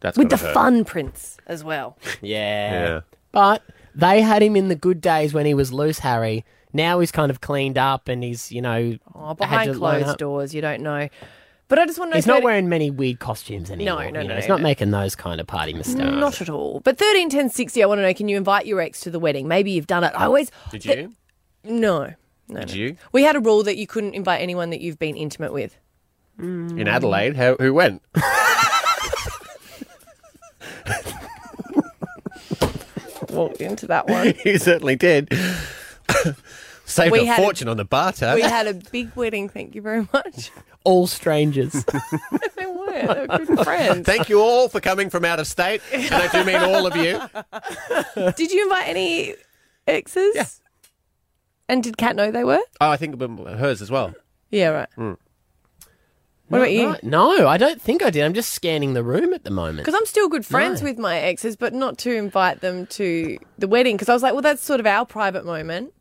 [0.00, 0.54] That's with the gotta hurt.
[0.54, 1.96] fun prince as well.
[2.20, 2.70] yeah.
[2.88, 3.00] Yeah.
[3.32, 3.62] But
[3.94, 6.44] they had him in the good days when he was loose, Harry.
[6.72, 10.60] Now he's kind of cleaned up and he's, you know, Oh, behind closed doors, you
[10.60, 11.08] don't know.
[11.68, 12.16] But I just want to know.
[12.18, 13.96] He's not wearing many weird costumes anymore.
[13.96, 14.54] no, you know, no, He's no.
[14.54, 15.98] not making those kind of party mistakes.
[16.00, 16.80] Mm, not at all.
[16.80, 17.82] But thirteen ten sixty.
[17.82, 19.48] I want to know: Can you invite your ex to the wedding?
[19.48, 20.12] Maybe you've done it.
[20.14, 21.12] I always Did you?
[21.64, 22.14] no.
[22.48, 22.74] No, Did no.
[22.76, 22.96] you?
[23.10, 25.76] We had a rule that you couldn't invite anyone that you've been intimate with.
[26.38, 26.78] Mm.
[26.80, 28.00] In Adelaide, how, who went?
[33.30, 34.34] Walked into that one.
[34.44, 35.32] you certainly did.
[36.84, 38.36] Saved We a had a- fortune on the bar tab.
[38.36, 39.48] we had a big wedding.
[39.48, 40.50] Thank you very much.
[40.84, 41.72] All strangers.
[41.84, 42.86] they were.
[43.26, 44.06] They were good friends.
[44.06, 45.82] Thank you all for coming from out of state.
[45.92, 47.20] And I do mean all of you.
[48.36, 49.34] Did you invite any
[49.88, 50.32] exes?
[50.36, 50.44] Yeah.
[51.68, 52.60] And did Kat know they were?
[52.80, 54.14] Oh, I think hers as well.
[54.50, 54.88] Yeah, right.
[54.96, 55.16] Mm.
[56.46, 56.86] What about you?
[56.90, 57.02] Right.
[57.02, 58.22] No, I don't think I did.
[58.22, 59.78] I'm just scanning the room at the moment.
[59.78, 60.88] Because I'm still good friends No.
[60.90, 63.96] with my exes, but not to invite them to the wedding.
[63.96, 65.92] Because I was like, well, that's sort of our private moment.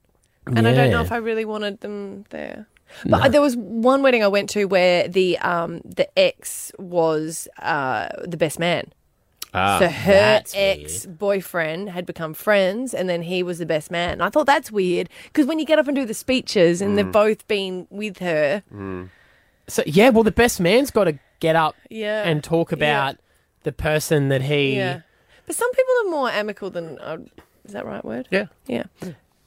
[0.47, 2.67] And I don't know if I really wanted them there.
[3.05, 8.09] But there was one wedding I went to where the um, the ex was uh,
[8.23, 8.93] the best man.
[9.53, 14.11] Ah, so her ex boyfriend had become friends, and then he was the best man.
[14.13, 16.91] And I thought that's weird because when you get up and do the speeches, and
[16.91, 16.95] Mm.
[16.97, 18.61] they've both been with her,
[19.67, 22.21] So yeah, well, the best man's got to get up Yeah.
[22.23, 23.17] and talk about
[23.63, 24.75] the person that he.
[24.75, 25.01] yeah.
[25.47, 26.99] But some people are more amicable than.
[26.99, 27.17] Uh,
[27.65, 28.27] is that right word?
[28.29, 28.45] Yeah.
[28.67, 28.83] Yeah.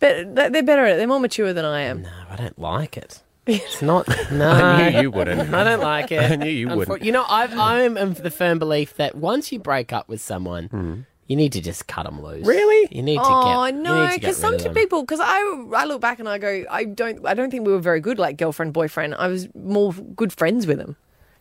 [0.01, 0.97] But they're better at it.
[0.99, 2.03] They're more mature than I am.
[2.03, 3.23] No, I don't like it.
[3.49, 4.07] It's not.
[4.31, 5.55] No, I knew you wouldn't.
[5.55, 6.21] I don't like it.
[6.33, 7.03] I knew you Unfor- wouldn't.
[7.05, 11.07] You know, I've, I'm of the firm belief that once you break up with someone,
[11.29, 12.47] you need to just cut them loose.
[12.47, 12.95] Really?
[12.95, 13.75] You need to Oh get.
[13.75, 15.39] you no, need because some of people, because I
[15.75, 18.19] I look back and I go, I don't I don't think we were very good
[18.19, 19.15] like girlfriend boyfriend.
[19.15, 20.97] I was more good friends with him,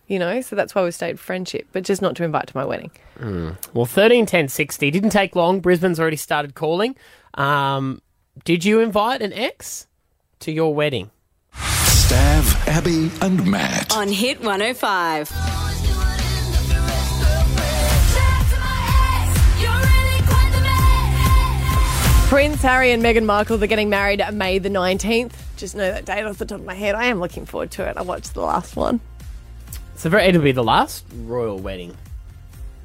[0.07, 0.39] you know.
[0.39, 2.91] So that's why we stayed friendship, but just not to invite to my wedding.
[3.73, 5.59] Well, thirteen ten sixty didn't take long.
[5.59, 6.95] Brisbane's already started calling.
[7.33, 8.01] Um,
[8.43, 9.87] did you invite an ex
[10.39, 11.11] to your wedding?
[11.53, 13.95] Stav, Abby, and Matt.
[13.95, 15.29] On Hit 105.
[22.29, 25.45] Prince Harry and Meghan Markle they're getting married May the nineteenth.
[25.55, 26.93] Just know that date off the top of my head.
[26.93, 27.95] I am looking forward to it.
[27.95, 28.99] I watched the last one.
[29.95, 31.95] So very, it'll be the last royal wedding.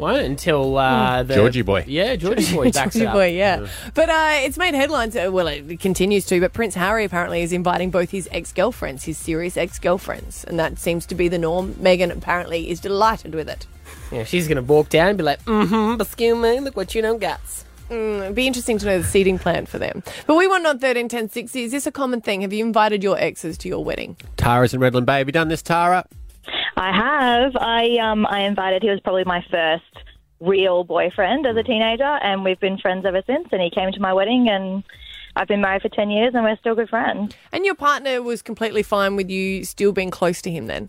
[0.02, 0.22] Won't?
[0.24, 1.84] Until uh, the Georgie boy.
[1.86, 3.14] Yeah, Georgie boy backs Georgie it up.
[3.14, 3.66] boy, yeah.
[3.94, 5.14] But uh, it's made headlines.
[5.16, 6.40] Uh, well, it continues to.
[6.40, 11.06] But Prince Harry apparently is inviting both his ex-girlfriends, his serious ex-girlfriends, and that seems
[11.06, 11.74] to be the norm.
[11.74, 13.66] Meghan apparently is delighted with it.
[14.10, 17.20] Yeah, she's gonna walk down and be like, "Mm-hmm, excuse me, look what you don't
[17.20, 17.40] got."
[17.88, 20.02] Mm, it'd be interesting to know the seating plan for them.
[20.26, 21.62] But we want on thirteen ten sixty.
[21.64, 22.40] Is this a common thing?
[22.40, 24.16] Have you invited your exes to your wedding?
[24.36, 25.18] Tara's in Redland Bay.
[25.18, 26.04] Have you done this, Tara?
[26.76, 27.56] I have.
[27.56, 28.82] I um I invited.
[28.82, 30.04] He was probably my first
[30.40, 33.48] real boyfriend as a teenager, and we've been friends ever since.
[33.52, 34.82] And he came to my wedding, and
[35.36, 37.34] I've been married for ten years, and we're still good friends.
[37.52, 40.88] And your partner was completely fine with you still being close to him then?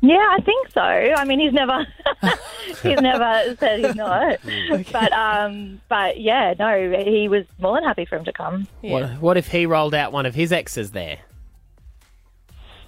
[0.00, 0.82] Yeah, I think so.
[0.82, 1.86] I mean, he's never
[2.82, 4.38] he's never said he's not.
[4.92, 8.68] But um, but yeah, no, he was more than happy for him to come.
[8.82, 11.20] What, what if he rolled out one of his exes there?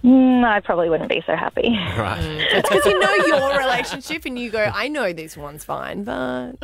[0.06, 1.76] Mm, I probably wouldn't be so happy.
[1.96, 2.22] Right.
[2.22, 6.54] It's because you know your relationship and you go, I know this one's fine, but.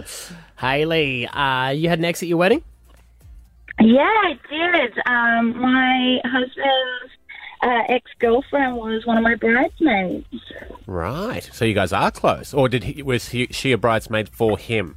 [0.58, 2.62] Haley, uh, you had an ex at your wedding?
[3.80, 4.98] Yeah, I did.
[5.06, 7.12] Um, my husband's
[7.62, 10.26] uh, ex girlfriend was one of my bridesmaids.
[10.86, 11.48] Right.
[11.52, 14.96] So you guys are close, or did he, was he, she a bridesmaid for him?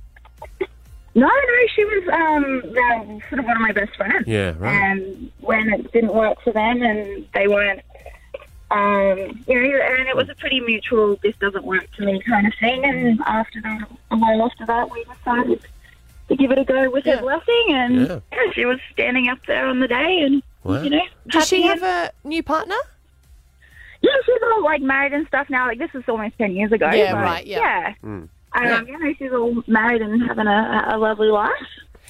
[1.15, 4.27] No, no, she was um, the, sort of one of my best friends.
[4.27, 4.73] Yeah, right.
[4.73, 7.81] And when it didn't work for them and they weren't,
[8.71, 12.47] um, you know, and it was a pretty mutual, this doesn't work for me kind
[12.47, 12.83] of thing.
[12.85, 15.61] And after that, a while after that, we decided
[16.29, 17.65] to give it a go with her blessing.
[17.69, 18.19] And Yeah.
[18.31, 20.81] yeah, she was standing up there on the day and, Wow.
[20.81, 21.01] you know.
[21.27, 22.75] Does she happy have a new partner?
[24.01, 25.67] Yeah, she's all like married and stuff now.
[25.67, 26.89] Like this was almost ten years ago.
[26.91, 27.59] Yeah, but, right, yeah.
[27.59, 27.93] Yeah.
[28.03, 28.29] Mm.
[28.53, 31.51] Um, you know, she's all married and having a, a lovely life.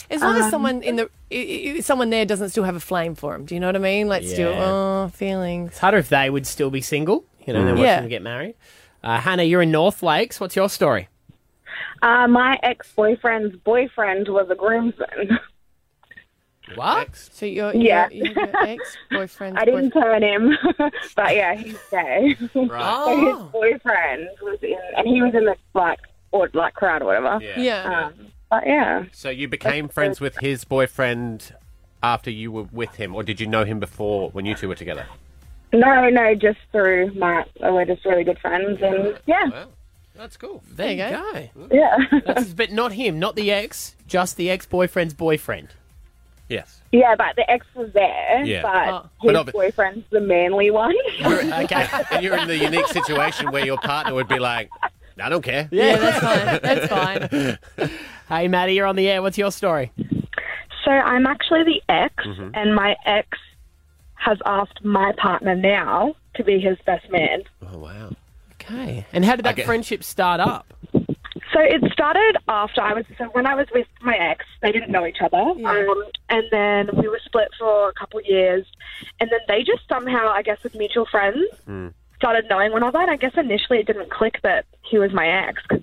[0.09, 2.79] As long as Um, someone in the i- i- someone there doesn't still have a
[2.79, 4.07] flame for him, do you know what I mean?
[4.07, 4.63] Like still, Yeah.
[4.65, 5.71] oh, feelings.
[5.71, 7.65] It's harder if they would still be single, you know, Mm.
[7.65, 7.99] they're watching Yeah.
[8.01, 8.55] them get married.
[9.03, 10.39] Uh, Hannah, you're in North Lakes.
[10.39, 11.09] What's your story?
[12.01, 15.39] Uh, my ex boyfriend's boyfriend was a groomsman.
[16.75, 17.15] What?
[17.15, 18.07] So you're, Yeah.
[18.11, 19.57] you're, you're your ex boyfriend.
[19.59, 20.57] I didn't turn him,
[21.15, 22.35] but yeah, he's gay.
[22.55, 23.05] Right.
[23.05, 25.99] so his boyfriend was in, and he was in the like
[26.31, 27.39] or like crowd or whatever.
[27.41, 27.59] Yeah.
[27.59, 28.05] Yeah.
[28.07, 28.13] Um,
[28.59, 29.05] but yeah.
[29.11, 31.53] So you became friends with his boyfriend
[32.03, 34.75] after you were with him, or did you know him before when you two were
[34.75, 35.05] together?
[35.73, 37.49] No, no, just through Matt.
[37.59, 39.65] We're just really good friends, and yeah,
[40.15, 40.63] That's cool.
[40.71, 41.49] There you go.
[41.71, 45.69] yeah, That's, but not him, not the ex, just the ex boyfriend's boyfriend.
[46.47, 46.79] Yes.
[46.91, 47.15] yeah.
[47.17, 48.61] But the ex was there, Yeah.
[48.61, 49.09] but Oh.
[49.23, 50.93] his But ob- boyfriend's the manly one.
[51.25, 51.87] Okay.
[52.11, 54.69] and you're in the unique situation where your partner would be like,
[55.19, 55.69] I don't care.
[55.71, 56.59] Yeah, that's fine.
[56.61, 56.87] That's
[57.77, 57.89] fine.
[58.29, 59.21] hey, Maddie, you're on the air.
[59.21, 59.91] What's your story?
[60.83, 62.51] So I'm actually the ex, Mhm.
[62.53, 63.27] and my ex
[64.15, 67.43] has asked my partner now to be his best man.
[67.73, 68.11] Oh, wow.
[68.53, 69.05] Okay.
[69.13, 69.63] And how did that Okay.
[69.63, 70.65] friendship start up?
[71.53, 74.91] So it started after I was so when I was with my ex, they didn't
[74.91, 78.65] know each other, um, and then we were split for a couple of years,
[79.21, 81.45] and then they just somehow, I guess, with mutual friends,
[82.25, 82.99] started knowing one another.
[82.99, 85.61] And I guess initially it didn't click that he was my ex.
[85.67, 85.81] 'cause-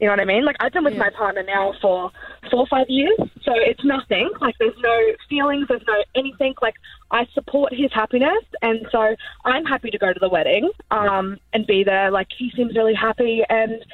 [0.00, 0.44] You know what I mean?
[0.44, 2.12] Like I've been with my partner now for
[2.52, 4.30] four or five years, so it's nothing.
[4.40, 4.96] Like there's no
[5.28, 6.54] feelings, there's no anything.
[6.62, 6.76] Like
[7.10, 11.66] I support his happiness, and so I'm happy to go to the wedding um, and
[11.66, 12.12] be there.
[12.12, 13.84] Like he seems really happy, and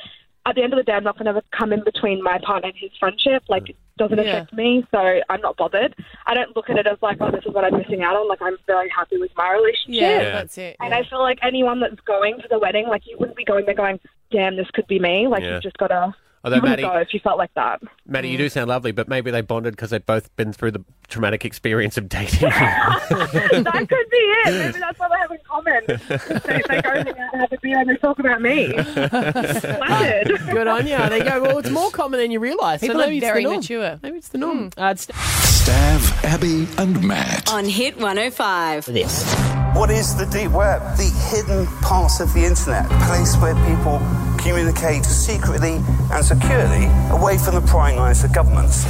[0.45, 2.69] at the end of the day, I'm not going to come in between my partner
[2.69, 3.43] and his friendship.
[3.49, 4.25] Like doesn't Yeah.
[4.25, 5.95] affect me, so I'm not bothered.
[6.27, 8.29] I don't look at it as like, oh, this is what I'm missing out on.
[8.29, 10.01] Like I'm very happy with my relationship.
[10.03, 10.31] Yeah, Yeah.
[10.33, 10.99] that's it, And yeah.
[10.99, 13.75] I feel like anyone that's going to the wedding, like you wouldn't be going there
[13.75, 15.29] going, damn, this could be me.
[15.29, 15.55] Like Yeah.
[15.55, 17.81] you've just got to Although, you Maddie- go if you felt like that.
[18.07, 20.85] Maddie, you do sound lovely, but maybe they bonded because they've both been through the
[21.09, 22.41] traumatic experience of dating.
[22.51, 24.45] that could be it.
[24.67, 25.83] Maybe that's what they have in common.
[26.47, 28.69] they, they go out and have a beer and they talk about me.
[28.69, 30.39] Splendid.
[30.51, 30.97] Good on you.
[30.97, 31.43] There you go.
[31.43, 32.81] Well, it's more common than you realise.
[32.81, 33.57] People so are maybe it's very the norm.
[33.61, 33.99] mature.
[34.03, 34.71] Maybe it's the norm.
[34.77, 37.51] Uh, it's Stav, Abby, and Matt.
[37.51, 38.85] On Hit 105.
[38.87, 39.35] this.
[39.75, 40.83] What is the deep web?
[40.97, 43.99] The hidden parts of the internet, a place where people
[44.45, 45.81] communicate secretly
[46.13, 48.85] and securely away from the prying eyes of governments.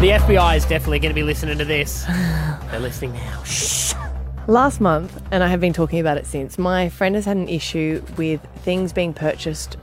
[0.00, 2.04] The FBI is definitely going to be listening to this.
[2.06, 3.42] They're listening now.
[3.42, 3.94] Shh.
[4.46, 7.48] Last month, and I have been talking about it since, my friend has had an
[7.48, 9.76] issue with things being purchased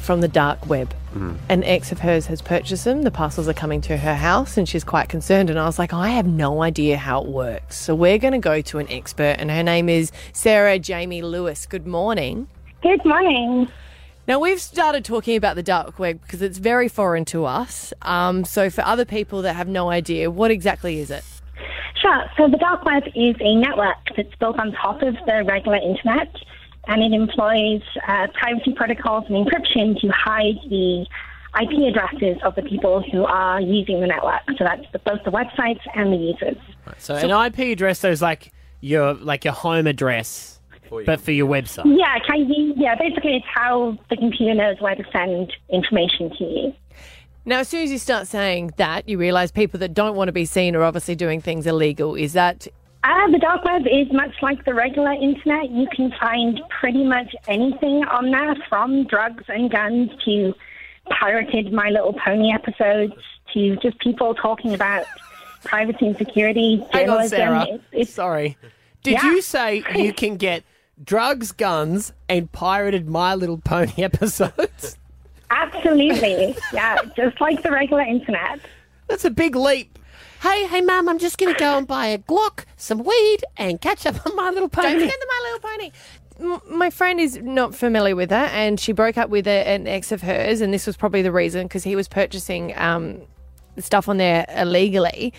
[0.00, 0.92] from the dark web.
[1.12, 1.34] Hmm.
[1.48, 3.02] An ex of hers has purchased them.
[3.02, 5.50] The parcels are coming to her house, and she's quite concerned.
[5.50, 7.76] And I was like, I have no idea how it works.
[7.76, 11.66] So we're going to go to an expert, and her name is Sarah Jamie Lewis.
[11.66, 12.48] Good morning.
[12.86, 13.68] Good morning.
[14.28, 17.92] Now, we've started talking about the dark web because it's very foreign to us.
[18.02, 21.24] Um, so, for other people that have no idea, what exactly is it?
[22.00, 22.24] Sure.
[22.36, 26.32] So the dark web is a network that's built on top of the regular internet,
[26.86, 31.06] and it employs uh, privacy protocols and encryption to hide the
[31.60, 34.42] IP addresses of the people who are using the network.
[34.56, 36.56] So that's the, both the websites and the users.
[36.98, 40.55] So, an IP address, though, is like your like your home address,
[41.04, 41.84] but for your website.
[41.98, 42.94] Yeah, kind of, yeah.
[42.94, 46.74] Basically, it's how the computer knows where to send information to you.
[47.44, 50.32] Now, as soon as you start saying that, you realise people that don't want to
[50.32, 52.14] be seen are obviously doing things illegal.
[52.16, 52.66] Is that
[53.04, 55.70] Uh, the dark web is much like the regular internet.
[55.70, 60.54] You can find pretty much anything on there, from drugs and guns to
[61.10, 63.14] pirated My Little Pony episodes
[63.52, 65.04] to just people talking about
[65.62, 66.84] privacy and security.
[66.92, 67.28] Hang on.
[67.28, 67.62] Sarah.
[67.62, 68.56] It's- it's- Sorry.
[69.04, 69.26] Did Yeah.
[69.30, 70.64] you say you can get
[71.02, 74.96] drugs, guns, and pirated My Little Pony episodes?
[75.50, 76.56] Absolutely.
[76.72, 78.60] yeah, just like the regular internet.
[79.08, 79.98] That's a big leap.
[80.42, 83.80] Hey, hey, Mum, I'm just going to go and buy a Glock, some weed, and
[83.80, 84.88] catch up on My Little Pony.
[84.88, 85.92] Don't forget the My Little Pony.
[86.70, 89.86] M- My friend is not familiar with her, and she broke up with a, an
[89.86, 93.20] ex of hers, and this was probably the reason because he was purchasing um,
[93.78, 95.32] stuff on there illegally.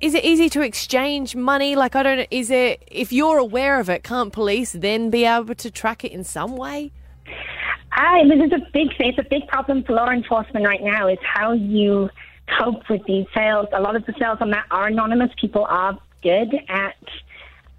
[0.00, 1.76] Is it easy to exchange money?
[1.76, 2.26] Like, I don't.
[2.30, 6.12] Is it if you're aware of it, can't police then be able to track it
[6.12, 6.90] in some way?
[7.92, 11.18] I mean, it's a big it's a big problem for law enforcement right now is
[11.22, 12.08] how you
[12.58, 13.66] cope with these sales.
[13.72, 15.30] A lot of the sales on that are anonymous.
[15.40, 16.96] People are good at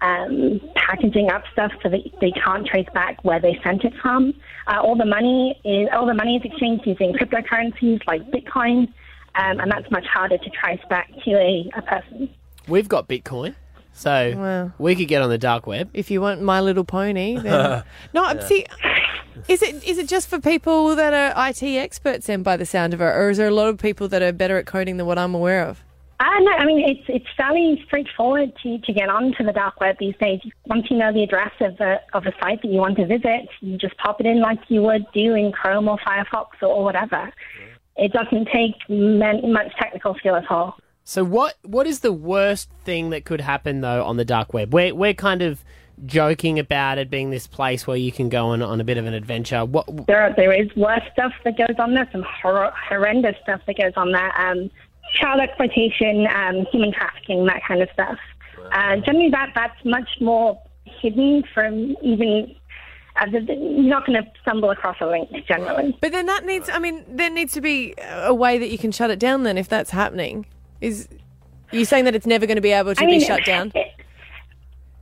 [0.00, 4.34] um, packaging up stuff so that they can't trace back where they sent it from.
[4.66, 8.92] Uh, all the money is all the money is exchanged using cryptocurrencies like Bitcoin,
[9.34, 12.28] um, and that's much harder to trace back to a, a person.
[12.68, 13.54] We've got Bitcoin,
[13.92, 14.72] so Wow.
[14.78, 15.90] we could get on the dark web.
[15.94, 17.82] If you want My Little Pony, then
[18.14, 18.30] no.
[18.32, 18.40] Yeah.
[18.46, 18.66] See,
[19.48, 22.26] is it is it just for people that are IT experts?
[22.26, 24.32] Then, by the sound of it, or is there a lot of people that are
[24.32, 25.82] better at coding than what I'm aware of?
[26.20, 29.96] Uh, no, I mean it's it's fairly straightforward to, to get onto the dark web
[29.98, 30.38] these days.
[30.66, 33.48] Once you know the address of a of a site that you want to visit,
[33.60, 36.84] you just pop it in like you would do in Chrome or Firefox or, or
[36.84, 37.32] whatever.
[37.96, 40.76] It doesn't take much technical skill at all.
[41.04, 44.72] So what what is the worst thing that could happen though on the dark web?
[44.72, 45.64] We're we're kind of
[46.06, 49.06] joking about it being this place where you can go on on a bit of
[49.06, 49.64] an adventure.
[49.64, 53.60] What There are, there is worse stuff that goes on there, some hor- horrendous stuff
[53.66, 54.40] that goes on there.
[54.40, 54.70] Um,
[55.20, 58.18] child exploitation, um, human trafficking, that kind of stuff.
[58.72, 62.54] Uh, generally, that that's much more hidden from even.
[63.20, 63.42] You're
[63.84, 65.96] not going to stumble across a link generally.
[66.00, 66.68] But then that needs.
[66.70, 69.42] I mean, there needs to be a way that you can shut it down.
[69.42, 70.46] Then, if that's happening,
[70.80, 71.08] is
[71.72, 73.44] are you saying that it's never going to be able to I be mean, shut
[73.44, 73.72] down?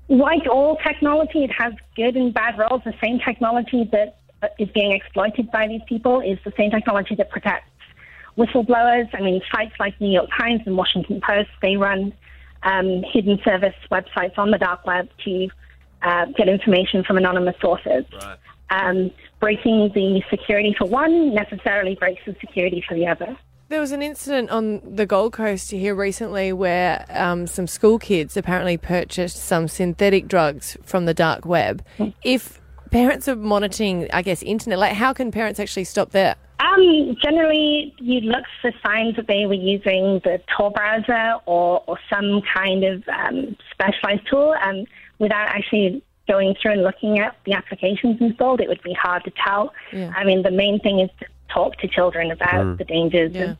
[0.09, 2.83] Like all technology, it has good and bad roles.
[2.85, 7.31] The same technology that uh, being exploited by these people is the same technology that
[7.31, 7.71] protects
[8.37, 9.09] whistleblowers.
[9.13, 12.13] I mean, sites like New York Times and Washington Post, they run
[12.63, 15.49] um, hidden service websites on the dark web to
[16.03, 18.05] uh, get information from anonymous sources.
[18.71, 19.11] Um,
[19.41, 23.37] breaking the security for one necessarily breaks the security for the other.
[23.69, 28.37] There was an incident on the Gold Coast here recently where um, some school kids
[28.37, 31.85] apparently purchased some synthetic drugs from the dark web.
[32.25, 32.61] If
[32.91, 36.39] parents are monitoring, I guess, internet, like how can parents actually stop that?
[36.59, 41.99] Um, generally, you look for signs that they were using the Tor browser or, or
[42.13, 44.87] some kind of um, specialized tool, and
[45.21, 49.33] without actually going through and looking at the applications installed, it would be hard to
[49.45, 49.73] tell.
[49.93, 50.13] Yeah.
[50.17, 52.79] I mean, the main thing is to talk to children about Mm.
[52.79, 53.57] the dangers of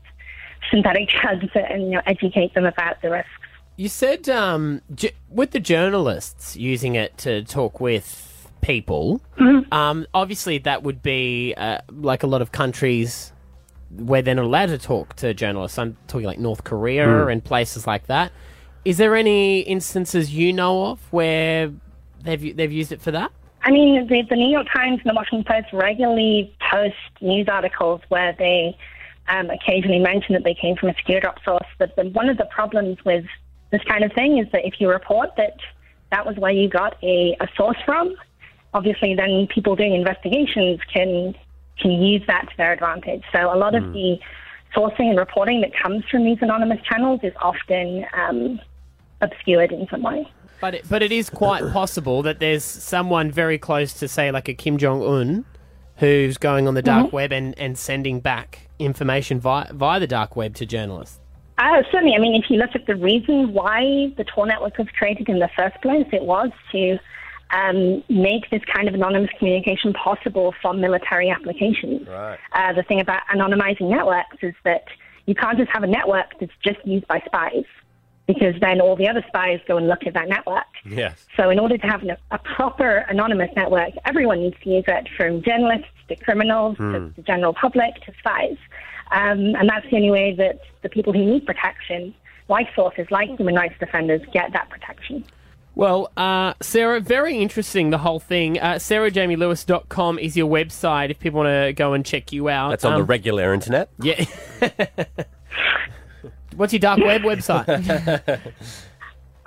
[0.69, 3.29] synthetic drugs and you know, educate them about the risks.
[3.77, 8.27] You said um, j- with the journalists using it to talk with
[8.61, 9.21] people.
[9.71, 13.31] Um, obviously, that would be uh, like a lot of countries
[13.89, 15.77] where they're not allowed to talk to journalists.
[15.79, 17.31] I'm talking like North Korea Mm.
[17.31, 18.31] and places like that.
[18.83, 21.71] Is there any instances you know of where
[22.23, 23.31] they've they've used it for that?
[23.63, 28.01] I mean, the, the New York Times and the Washington Post regularly post news articles
[28.09, 28.75] where they
[29.27, 31.67] um, occasionally mention that they came from a SecureDrop source.
[31.77, 33.25] But the, one of the problems with
[33.71, 35.57] this kind of thing is that if you report that
[36.11, 38.15] that was where you got a, a source from,
[38.73, 41.35] obviously then people doing investigations can
[41.79, 43.23] can use that to their advantage.
[43.31, 44.19] So a lot of the
[44.75, 48.59] sourcing and reporting that comes from these anonymous channels is often um,
[49.21, 50.27] obscured in some way.
[50.59, 54.47] But it, but it is quite possible that there's someone very close to say like
[54.47, 55.45] a Kim Jong Un
[55.97, 57.11] who's going on the dark Mhm.
[57.13, 61.19] web and, and sending back information via via the dark web to journalists.
[61.57, 62.15] Uh, certainly.
[62.15, 65.37] I mean, if you look at the reason why the Tor network was created in
[65.39, 66.97] the first place, it was to
[67.51, 72.07] um, make this kind of anonymous communication possible for military applications.
[72.07, 72.39] Right.
[72.53, 74.85] Uh, the thing about anonymizing networks is that
[75.27, 77.65] you can't just have a network that's just used by spies,
[78.33, 80.65] because then all the other spies go and look at that network.
[80.85, 81.25] Yes.
[81.37, 85.07] So, in order to have an, a proper anonymous network, everyone needs to use it,
[85.17, 86.93] from journalists to criminals Hmm.
[86.93, 88.57] to the general public to spies.
[89.11, 92.13] Um, and that's the only way that the people who need protection,
[92.47, 95.25] like sources, like human rights defenders, get that protection.
[95.73, 98.59] Well, uh, Sarah, very interesting, the whole thing.
[98.59, 102.69] Uh, SarahJamieLewis.com is your website if people want to go and check you out.
[102.71, 103.89] That's on the Um, regular internet.
[104.01, 104.25] Yeah.
[106.55, 107.67] What's your dark web website?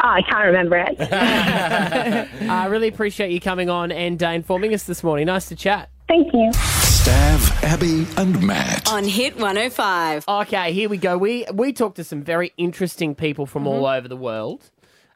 [0.03, 1.01] Oh, I can't remember it.
[2.51, 5.27] I really appreciate you coming on and uh, informing us this morning.
[5.27, 5.91] Nice to chat.
[6.09, 6.51] Thank you.
[6.53, 8.91] Stav, Abby, and Matt.
[8.93, 10.25] On Hit 105.
[10.29, 11.17] Okay, here we go.
[11.17, 14.71] We we talked to some very interesting people from all over the world.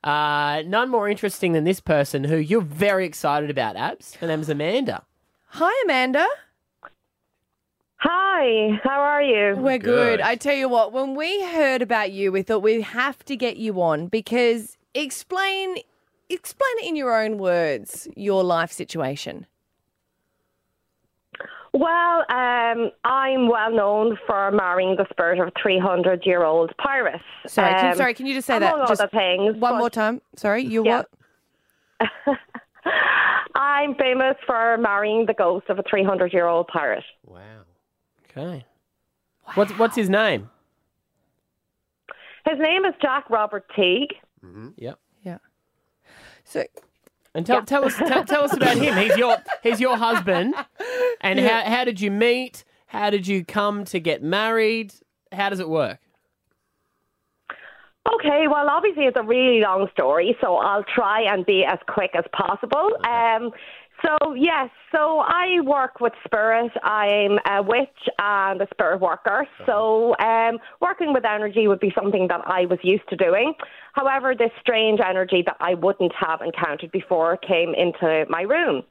[0.04, 4.14] Uh, none more interesting than this person who you're very excited about, Abs.
[4.16, 5.02] Her name's Amanda.
[5.48, 6.26] Hi, Amanda.
[8.00, 9.56] Hi, how are you?
[9.56, 10.20] We're good.
[10.20, 13.56] I tell you what, when we heard about you, we thought we have to get
[13.56, 15.76] you on because explain
[16.30, 19.46] explain it in your own words your life situation.
[21.72, 27.20] Well, um, I'm well known for marrying the spirit of a 300 year old pirate.
[27.46, 28.74] Sorry, can, Um, sorry, can you just say that?
[28.86, 29.56] Just other things.
[29.56, 30.22] one but more time.
[30.36, 31.02] Sorry, you Yeah.
[32.00, 32.08] what?
[33.54, 37.04] I'm famous for marrying the ghost of a 300 year old pirate.
[38.38, 38.64] Okay.
[39.54, 40.50] What's what's his name?
[42.46, 44.14] His name is Jack Robert Teague.
[44.76, 44.98] Yep.
[45.22, 45.38] Yeah.
[46.44, 46.64] So
[47.34, 48.96] And tell, tell us tell, tell us about him.
[48.96, 50.54] He's your he's your husband.
[51.20, 51.64] And Yeah.
[51.64, 52.64] how how did you meet?
[52.86, 54.94] How did you come to get married?
[55.32, 55.98] How does it work?
[58.14, 62.12] Okay, well, obviously it's a really long story, so I'll try and be as quick
[62.14, 62.96] as possible.
[63.06, 63.50] Um,
[64.02, 66.72] so yes, so I work with spirit.
[66.82, 69.46] I'm a witch and a spirit worker.
[69.66, 73.54] So um, working with energy would be something that I was used to doing.
[73.92, 78.82] However, this strange energy that I wouldn't have encountered before came into my room,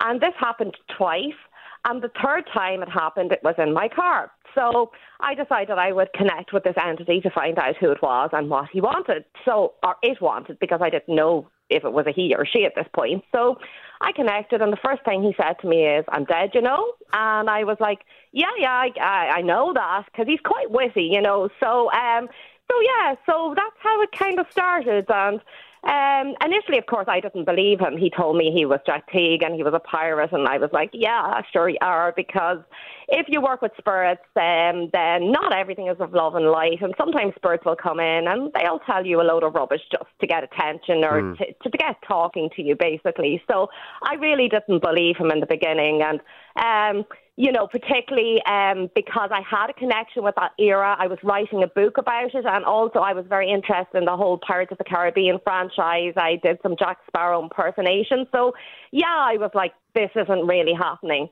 [0.00, 1.38] and this happened twice.
[1.84, 4.32] And the third time it happened, it was in my car.
[4.56, 8.30] So I decided I would connect with this entity to find out who it was
[8.32, 9.24] and what he wanted.
[9.44, 12.64] So, or it wanted, because I didn't know if it was a he or she
[12.64, 13.22] at this point.
[13.32, 13.58] So
[14.00, 16.92] I connected, and the first thing he said to me is, I'm dead, you know?
[17.12, 18.00] And I was like,
[18.32, 21.48] yeah, yeah, I, I, I know that, because he's quite witty, you know?
[21.60, 22.28] So, um,
[22.70, 25.06] so yeah, so that's how it kind of started.
[25.08, 25.40] And
[25.84, 27.96] um, initially, of course, I didn't believe him.
[27.96, 30.70] He told me he was Jack Teague and he was a pirate, and I was
[30.72, 32.58] like, yeah, sure you are, because
[33.08, 36.94] if you work with spirits, um, then not everything is of love and light, and
[36.98, 40.26] sometimes spirits will come in and they'll tell you a load of rubbish just to
[40.26, 41.38] get attention or Mm.
[41.38, 43.42] to, to, get talking to you, basically.
[43.50, 43.68] So
[44.02, 46.20] I really didn't believe him in the beginning, and
[46.56, 47.04] um,
[47.36, 50.96] you know, particularly um, because I had a connection with that era.
[50.98, 54.16] I was writing a book about it, and also I was very interested in the
[54.16, 56.14] whole Pirates of the Caribbean franchise.
[56.16, 58.26] I did some Jack Sparrow impersonation.
[58.32, 58.54] So,
[58.90, 61.28] yeah, I was like, this isn't really happening.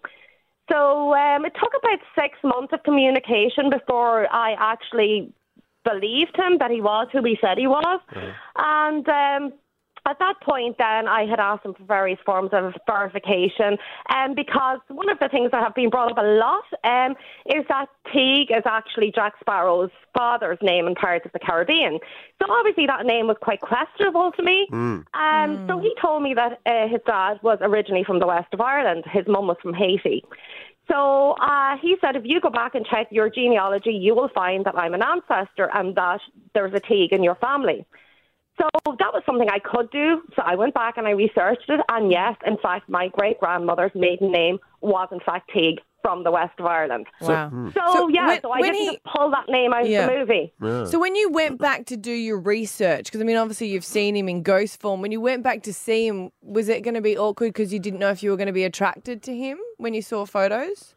[0.70, 5.33] So um, it took about six months of communication before I actually
[5.85, 8.00] believed him that he was who he said he was.
[8.57, 9.53] And um,
[10.06, 13.78] at that point, then I had asked him for various forms of verification,
[14.14, 17.16] um, because one of the things that have been brought up a lot um,
[17.46, 21.98] is that Teague is actually Jack Sparrow's father's name in Pirates of the Caribbean.
[22.42, 24.66] So obviously that name was quite questionable to me.
[25.14, 28.60] Um, So he told me that uh, his dad was originally from the west of
[28.60, 29.04] Ireland.
[29.10, 30.22] His mum was from Haiti.
[30.90, 34.66] So uh, he said, if you go back and check your genealogy, you will find
[34.66, 36.20] that I'm an ancestor and that
[36.52, 37.87] there's a Teague in your family.
[38.61, 40.23] So that was something I could do.
[40.37, 41.81] So I went back and I researched it.
[41.88, 46.31] And yes, in fact, my great grandmother's maiden name was in fact Teague from the
[46.31, 47.07] west of Ireland.
[47.23, 47.50] Wow.
[47.75, 50.05] So, So yeah, when- so I didn't he- just pull that name out Yeah.
[50.05, 50.19] of the
[50.61, 50.87] movie.
[50.90, 54.15] So when you went back to do your research, because I mean, obviously you've seen
[54.15, 55.00] him in ghost form.
[55.00, 57.81] When you went back to see him, was it going to be awkward because you
[57.81, 60.94] didn't know if you were going to be attracted to him when you saw photos?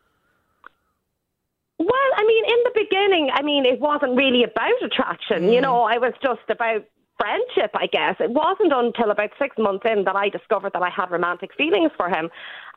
[1.80, 5.49] Well, I mean, in the beginning, I mean, it wasn't really about attraction.
[5.51, 5.64] You mm.
[5.64, 6.84] know, I was just about
[7.18, 8.15] friendship, I guess.
[8.20, 11.91] It wasn't until about six months in that I discovered that I had romantic feelings
[11.97, 12.30] for him.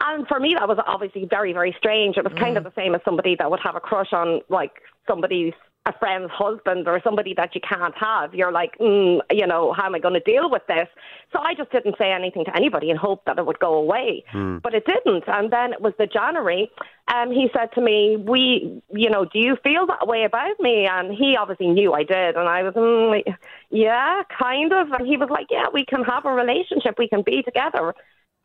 [0.02, 2.16] And for me, that was obviously very, very strange.
[2.16, 2.74] It was kind of mm.
[2.74, 4.72] the same as somebody that would have a crush on, like,
[5.06, 5.54] somebody's
[5.86, 8.34] a friend's husband or somebody that you can't have.
[8.34, 10.86] You're like, mm, you know, how am I going to deal with this?
[11.32, 14.22] So I just didn't say anything to anybody and hoped that it would go away.
[14.62, 15.24] But it didn't.
[15.26, 16.70] And then it was the January.
[17.08, 20.86] And he said to me, "We, you know, do you feel that way about me?"
[20.86, 23.36] And he obviously knew I did, and I was, mm,
[23.70, 24.92] yeah, kind of.
[24.92, 26.96] And he was like, "Yeah, we can have a relationship.
[26.98, 27.94] We can be together."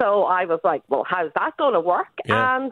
[0.01, 2.55] So I was like, "Well, how's that going to work?" Yeah.
[2.55, 2.71] And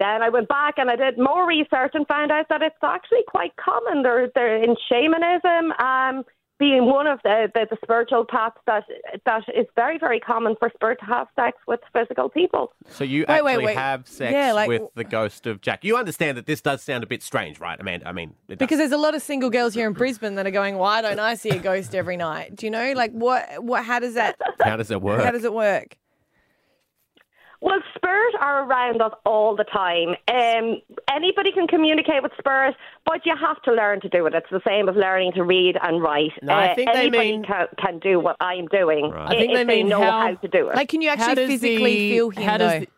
[0.00, 3.22] then I went back and I did more research and found out that it's actually
[3.28, 4.02] quite common.
[4.02, 6.24] They're, they're in shamanism, um,
[6.58, 8.84] being one of the, the, the spiritual paths that
[9.24, 12.72] that is very, very common for spirit to have sex with physical people.
[12.90, 13.76] So you Wait, wait, actually wait.
[13.78, 15.84] have sex Yeah, like- with the ghost of Jack.
[15.84, 18.06] You understand that this does sound a bit strange, right, Amanda?
[18.06, 18.58] I mean, it does.
[18.58, 21.18] Because there's a lot of single girls here in Brisbane that are going, "Why don't
[21.18, 23.64] I see a ghost every night?" Do you know, like what?
[23.64, 23.82] What?
[23.86, 24.36] How does that?
[24.62, 25.24] how does it work?
[25.24, 25.96] How does it work?
[27.62, 30.14] Well, spirit are around us all the time.
[30.28, 30.80] Um,
[31.12, 34.34] anybody can communicate with spirit, but you have to learn to do it.
[34.34, 36.32] It's the same as learning to read and write.
[36.42, 39.50] No, I Uh, think they anybody mean- can, can do what I'm doing I think
[39.52, 40.76] if they mean know how- how, to do it.
[40.76, 42.80] Like, can you actually physically the- feel him how does though?
[42.80, 42.88] the-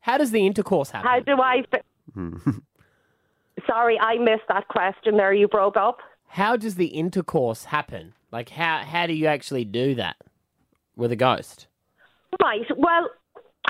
[0.00, 1.08] How does the intercourse happen?
[1.08, 1.62] How do I?
[1.70, 1.80] Fi-
[3.66, 5.16] Sorry, I missed that question.
[5.16, 6.00] There, you broke up.
[6.26, 8.14] How does the intercourse happen?
[8.30, 10.16] Like how how do you actually do that
[10.96, 11.68] with a ghost?
[12.40, 12.66] Right.
[12.76, 13.10] Well,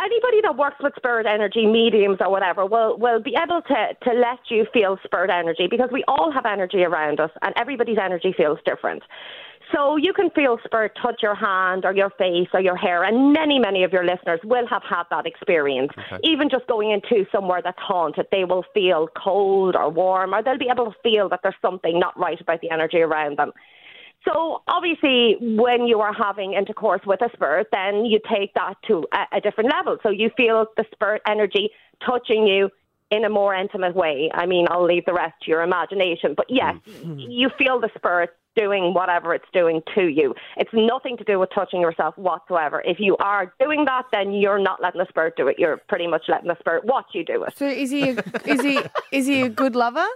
[0.00, 4.12] anybody that works with spirit energy, mediums or whatever, will will be able to to
[4.12, 8.34] let you feel spirit energy because we all have energy around us, and everybody's energy
[8.36, 9.02] feels different.
[9.74, 13.32] So you can feel spirit touch your hand or your face or your hair, and
[13.32, 15.92] many, many of your listeners will have had that experience.
[15.96, 16.18] Okay.
[16.24, 20.58] Even just going into somewhere that's haunted, they will feel cold or warm, or they'll
[20.58, 23.52] be able to feel that there's something not right about the energy around them.
[24.24, 29.06] So obviously, when you are having intercourse with a spirit, then you take that to
[29.12, 29.98] a, a different level.
[30.02, 31.70] So you feel the spirit energy
[32.06, 32.70] touching you
[33.10, 34.30] in a more intimate way.
[34.32, 37.18] I mean, I'll leave the rest to your imagination, but yes, mm-hmm.
[37.18, 40.34] you feel the spirit doing whatever it's doing to you.
[40.56, 42.82] It's nothing to do with touching yourself whatsoever.
[42.84, 45.58] If you are doing that, then you're not letting the spirit do it.
[45.58, 47.56] You're pretty much letting the spirit watch you do it.
[47.56, 48.10] So is he?
[48.10, 48.80] A, is he?
[49.10, 50.06] Is he a good lover?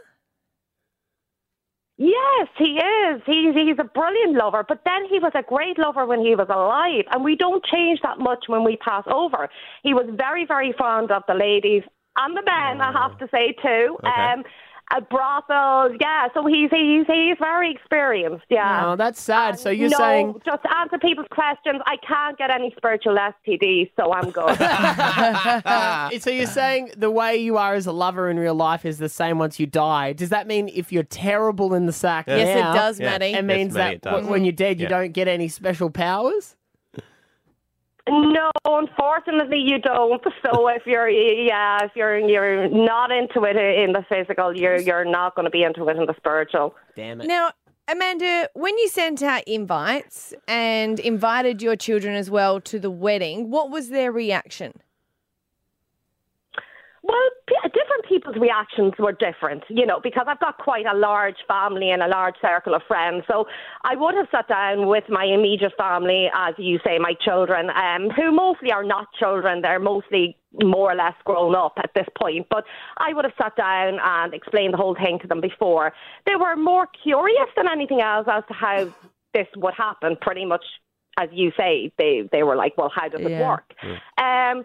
[1.99, 3.23] Yes, he is.
[3.25, 6.49] He's he's a brilliant lover, but then he was a great lover when he was
[6.51, 9.49] alive, and we don't change that much when we pass over.
[9.83, 11.85] He was very, very fond of the ladies
[12.19, 12.83] and the men.
[12.83, 13.97] I have to say too.
[14.05, 14.33] Okay.
[14.33, 14.45] Um,
[14.97, 15.97] a brothels.
[16.01, 16.28] yeah.
[16.34, 18.45] So he's he's he's very experienced.
[18.49, 18.87] Yeah.
[18.93, 19.59] Oh, that's sad.
[19.59, 21.80] so you're no, saying just answer people's questions.
[21.87, 24.57] I can't get any spiritual STDs, so I'm good.
[26.22, 29.09] so you're saying the way you are as a lover in real life is the
[29.09, 30.12] same once you die.
[30.12, 33.11] Does that mean if you're terrible in the sack Yes, it does, Yeah.
[33.11, 33.26] Maddie.
[33.26, 34.91] It Yes, means Maddie, that it when you're dead, you Yeah.
[34.91, 36.56] don't get any special powers.
[38.09, 40.23] No, unfortunately, you don't.
[40.45, 45.05] So if you're, yeah, if you're you're not into it in the physical, you're you're
[45.05, 46.75] not going to be into it in the spiritual.
[46.95, 47.27] Damn it!
[47.27, 47.51] Now,
[47.89, 53.51] Amanda, when you sent out invites and invited your children as well to the wedding,
[53.51, 54.73] what was their reaction?
[57.07, 61.37] Well, p- different people's reactions were different, you know, because I've got quite a large
[61.47, 63.23] family and a large circle of friends.
[63.31, 63.47] So
[63.85, 68.11] I would have sat down with my immediate family, as you say, my children, um,
[68.11, 69.63] who mostly are not children.
[69.63, 72.47] They're mostly more or less grown up at this point.
[72.51, 72.65] But
[72.97, 75.93] I would have sat down and explained the whole thing to them before.
[76.27, 78.93] They were more curious than anything else as to how
[79.33, 80.65] this would happen, pretty much
[81.21, 81.93] as you say.
[81.99, 83.49] They, they were like, well, how does it Yeah.
[83.49, 83.73] work?
[84.19, 84.65] Um,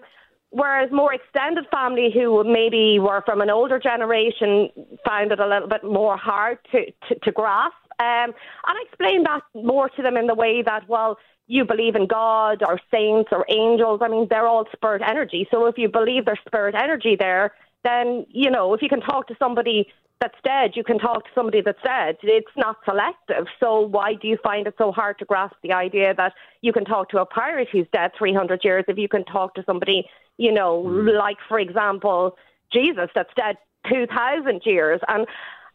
[0.51, 4.69] whereas more extended family who maybe were from an older generation
[5.05, 7.73] found it a little bit more hard to, to, to grasp.
[7.99, 8.33] Um, and
[8.67, 12.63] I explained that more to them in the way that, well, you believe in God
[12.65, 14.01] or saints or angels.
[14.03, 15.47] I mean, they're all spirit energy.
[15.51, 17.53] So if you believe there's spirit energy there,
[17.83, 19.87] then, you know, if you can talk to somebody
[20.19, 22.15] that's dead, you can talk to somebody that's dead.
[22.21, 23.47] It's not selective.
[23.59, 26.85] So why do you find it so hard to grasp the idea that you can
[26.85, 30.05] talk to a pirate who's dead 300 years if you can talk to somebody,
[30.37, 32.37] you know, like, for example,
[32.71, 33.57] Jesus that's dead
[33.89, 35.01] 2,000 years?
[35.07, 35.25] And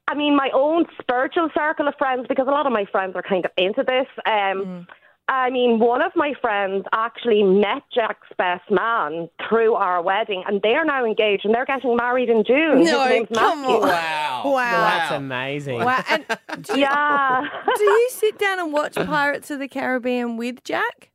[0.09, 3.23] I mean, my own spiritual circle of friends, because a lot of my friends are
[3.23, 4.07] kind of into this.
[4.25, 4.87] Um,
[5.29, 10.63] I mean, one of my friends actually met Jack's best man through our wedding, and
[10.63, 12.79] they are now engaged and they're getting married in June.
[12.79, 13.75] His No, name's come Matthew.
[13.77, 13.89] on.
[13.89, 14.23] Wow.
[14.47, 14.81] Wow.
[14.81, 15.81] That's amazing.
[15.85, 16.05] Wow.
[16.09, 16.25] And
[16.63, 17.43] do you, Yeah.
[17.77, 21.11] do you sit down and watch Pirates of the Caribbean with Jack?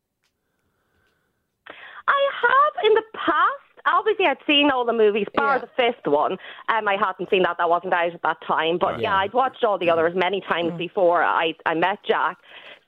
[2.08, 3.38] I have in the past.
[3.86, 6.34] Obviously, I'd seen all the movies, bar the fifth one.
[6.70, 8.78] Um, I hadn't seen that; that wasn't out at that time.
[8.80, 12.38] But yeah, I'd watched all the others many times before I I met Jack.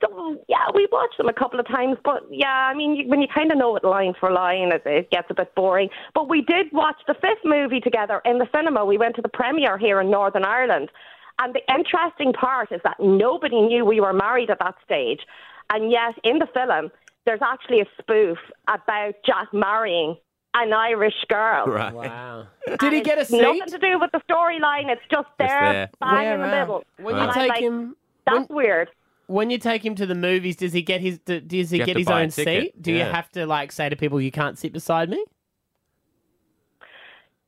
[0.00, 1.96] So yeah, we watched them a couple of times.
[2.04, 4.82] But yeah, I mean, you, when you kind of know it line for line, it,
[4.86, 5.88] it gets a bit boring.
[6.14, 8.84] But we did watch the fifth movie together in the cinema.
[8.84, 10.90] We went to the premiere here in Northern Ireland.
[11.40, 15.20] And the interesting part is that nobody knew we were married at that stage.
[15.72, 16.90] And yet, in the film,
[17.26, 18.38] there's actually a spoof
[18.68, 20.16] about Jack marrying
[20.54, 21.66] an Irish girl.
[21.66, 21.92] Right.
[21.92, 22.46] Wow.
[22.68, 23.40] And Did he get a it's seat?
[23.42, 24.88] Nothing to do with the storyline.
[24.88, 25.90] It's just there, there.
[26.00, 26.60] bang Yeah, in the wow.
[26.60, 26.76] middle.
[26.76, 28.88] Uh, when And you I'm take like, him, that's weird.
[29.26, 31.96] When you take him to the movies, does he get his does he You get
[31.96, 32.80] his own seat?
[32.80, 35.24] Do you have to like say to people you can't sit beside me?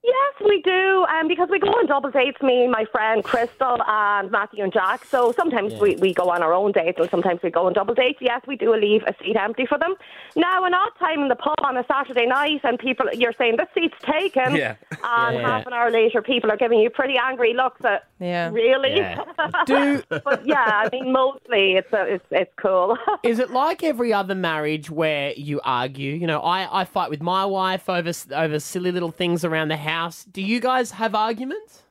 [0.07, 3.79] Yes, we do, um, because we go on double dates, me and my friend Crystal
[3.89, 5.05] and Matthew and Jack.
[5.05, 7.93] So sometimes we, we go on our own dates and sometimes we go on double
[7.93, 8.19] dates.
[8.21, 9.97] Yes, we do leave a seat empty for them.
[10.37, 13.57] Now, an odd time in the pub on a Saturday night and people, you're saying,
[13.57, 14.55] this seat's taken.
[14.55, 14.77] Yeah.
[15.03, 15.43] And Yeah.
[15.43, 18.51] half an hour later, people are giving you pretty angry looks at, Yeah.
[18.53, 18.97] really?
[18.99, 19.25] Yeah.
[19.67, 22.97] Do but yeah, I mean, mostly it's, uh, it's, it's cool.
[23.25, 26.13] is it like every other marriage where you argue?
[26.15, 29.77] You know, I, I fight with my wife over over silly little things around the
[29.77, 29.96] house.
[30.33, 31.83] Do you guys have arguments?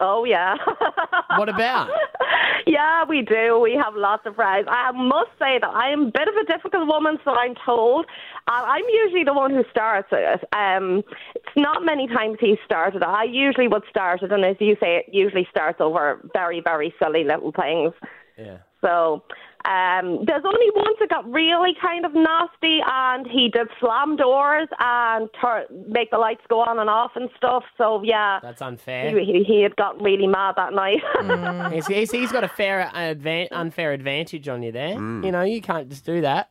[0.00, 0.56] Oh yeah.
[1.38, 1.90] What about?
[2.66, 3.58] yeah, we do.
[3.60, 4.66] We have lots of rides.
[4.70, 8.06] I must say that I am a bit of a difficult woman, so I'm told.
[8.48, 10.40] Uh, I'm usually the one who starts it.
[10.54, 11.02] Um,
[11.34, 13.02] it's not many times he started.
[13.02, 13.08] it.
[13.08, 16.94] I usually would start it, and as you say, it usually starts over very, very
[17.02, 17.92] silly little things.
[18.38, 18.58] Yeah.
[18.82, 19.22] So
[19.66, 24.68] um, there's only once it got really kind of nasty, and he did slam doors
[24.78, 27.64] and tur- make the lights go on and off and stuff.
[27.76, 29.10] So yeah, That's unfair.
[29.18, 31.00] he, he, he had got really mad that night.
[31.72, 34.94] he's, he's, he's got a fair advan- unfair advantage on you there.
[34.94, 36.50] You know, you can't just do that.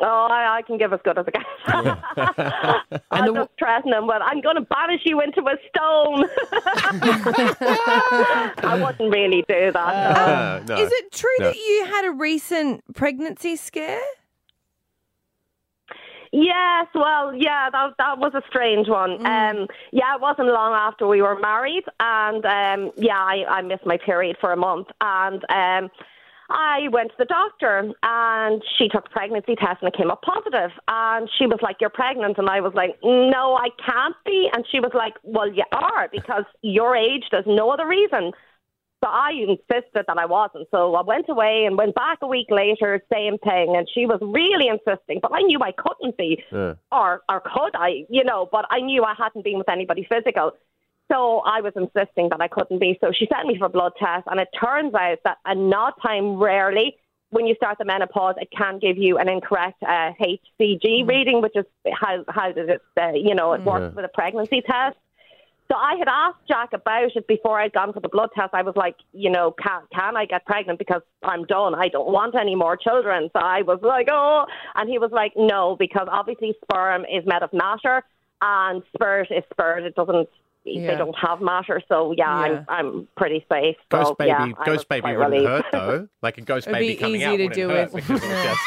[0.00, 1.42] Oh, I, I can give as good as I can.
[3.12, 6.24] i'm just threaten him, but I'm going to banish you into a stone.
[8.58, 10.68] I wouldn't really do that.
[10.68, 14.00] Uh, Is it true that you had a recent pregnancy scare?
[16.32, 19.24] Yes, well, yeah, that that was a strange one.
[19.24, 23.86] Um, yeah, it wasn't long after we were married, and um, yeah, I, I missed
[23.86, 25.90] my period for a month, and um,
[26.54, 30.22] I went to the doctor, and she took a pregnancy test, and it came up
[30.22, 30.70] positive.
[30.88, 34.64] and she was like, "You're pregnant," and I was like, "No, I can't be," and
[34.70, 37.24] she was like, "Well, you are because your age.
[37.30, 38.32] There's no other reason."
[39.02, 40.66] So I insisted that I wasn't.
[40.70, 43.76] So I went away and went back a week later, same thing.
[43.76, 46.42] And she was really insisting, but I knew I couldn't be,
[46.90, 48.48] or or could I, you know?
[48.50, 50.52] But I knew I hadn't been with anybody physical.
[51.10, 52.98] So I was insisting that I couldn't be.
[53.00, 55.92] So she sent me for a blood test, and it turns out that a nod
[56.02, 56.96] time rarely.
[57.30, 61.56] When you start the menopause, it can give you an incorrect uh, HCG reading, which
[61.56, 63.96] is how how does it uh, you know it works Yeah.
[63.96, 64.96] with a pregnancy test.
[65.70, 68.50] So I had asked Jack about it before I'd gone for the blood test.
[68.52, 71.74] I was like, you know, can can I get pregnant because I'm done.
[71.74, 73.30] I don't want any more children.
[73.32, 74.44] So I was like, oh,
[74.76, 78.04] and he was like, no, because obviously sperm is made of matter
[78.42, 79.84] and spirit is spirit.
[79.84, 80.28] It doesn't.
[80.64, 80.92] Yeah.
[80.92, 81.80] They don't have matter.
[81.88, 82.64] So yeah, Yeah.
[82.68, 83.76] I'm I'm pretty safe.
[83.90, 85.48] Ghost so, baby, yeah, ghost baby quite wouldn't relieved.
[85.50, 86.08] hurt though.
[86.22, 87.94] Like a ghost It'd baby be coming easy out to wouldn't do hurt it.
[87.94, 88.60] because just,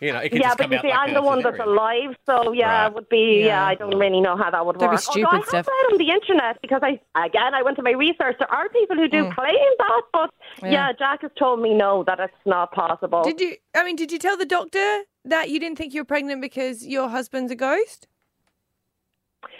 [0.00, 1.42] you know, it could yeah, just but come you out see, like I'm the one
[1.42, 2.86] that's alive, so yeah, Right.
[2.88, 3.40] it would be.
[3.40, 3.46] Yeah.
[3.46, 3.66] Yeah.
[3.66, 5.00] I don't really know how that would That'd be work.
[5.00, 5.52] stupid Although I stuff.
[5.54, 8.36] have read on the internet because I again I went to my research.
[8.40, 9.34] There are people who do mm.
[9.34, 10.30] claim that, but
[10.62, 10.70] Yeah.
[10.70, 10.92] yeah.
[10.98, 13.22] Jack has told me no, that it's not possible.
[13.22, 13.56] Did you?
[13.74, 16.84] I mean, did you tell the doctor that you didn't think you were pregnant because
[16.86, 18.08] your husband's a ghost?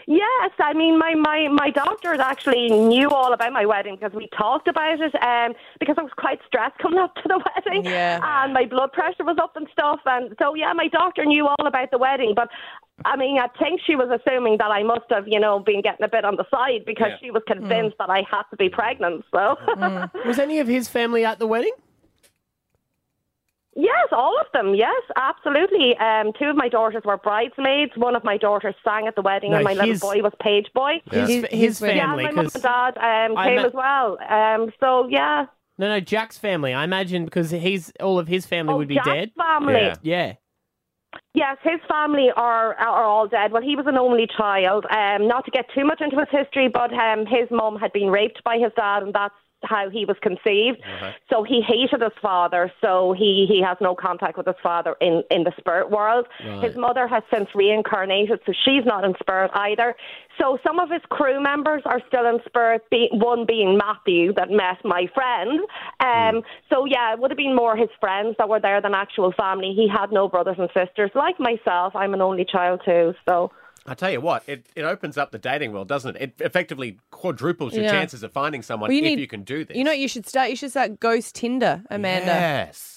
[0.07, 4.28] Yes, I mean my my my doctors actually knew all about my wedding because we
[4.37, 5.14] talked about it.
[5.22, 8.20] Um, because I was quite stressed coming up to the wedding, Yeah.
[8.22, 11.66] and my blood pressure was up and stuff, and so yeah, my doctor knew all
[11.66, 12.32] about the wedding.
[12.34, 12.49] But
[13.05, 16.05] I mean, I think she was assuming that I must have, you know, been getting
[16.05, 17.18] a bit on the side because Yeah.
[17.20, 19.24] she was convinced that I had to be pregnant.
[19.34, 19.57] So.
[20.24, 21.72] Was any of his family at the wedding?
[23.78, 24.74] Yes, all of them.
[24.74, 25.94] Yes, absolutely.
[25.98, 27.92] Um, two of my daughters were bridesmaids.
[27.96, 30.32] One of my daughters sang at the wedding, No, and my his- little boy was
[30.40, 31.02] page boy.
[31.10, 34.18] His- His- his yeah, family, my mum 'cause and dad um, came ma- as well.
[34.28, 35.46] Um, so yeah.
[35.78, 36.72] No, no, Jack's family.
[36.72, 39.30] I imagine because he's all of his family Oh, would be Jack's dead.
[39.36, 39.74] family.
[39.74, 39.94] Yeah.
[40.02, 40.32] yeah.
[41.34, 43.52] Yes, his family are are all dead.
[43.52, 44.86] Well, he was an only child.
[44.90, 48.08] Um, not to get too much into his history, but um, his mum had been
[48.08, 49.34] raped by his dad, and that's
[49.68, 50.78] how he was conceived.
[51.30, 52.72] So he hated his father.
[52.80, 56.26] So he he has no contact with his father in in the spirit world.
[56.44, 56.62] Right.
[56.64, 59.94] His mother has since reincarnated, so she's not in spirit either.
[60.40, 62.82] So some of his crew members are still in spirit.
[62.90, 65.60] Be, one being Matthew that met my friend.
[66.00, 69.32] Um, So yeah, it would have been more his friends that were there than actual
[69.32, 69.72] family.
[69.74, 71.94] He had no brothers and sisters like myself.
[71.96, 73.14] I'm an only child too.
[73.28, 73.50] So.
[73.89, 76.22] I tell you what, it, it opens up the dating world, doesn't it?
[76.22, 77.93] It effectively quadruples your Yeah.
[77.93, 79.76] chances of finding someone Well, you if need- you can do this.
[79.76, 80.51] You know what you should start?
[80.51, 82.26] You should start Ghost Tinder, Amanda.
[82.26, 82.95] Yes.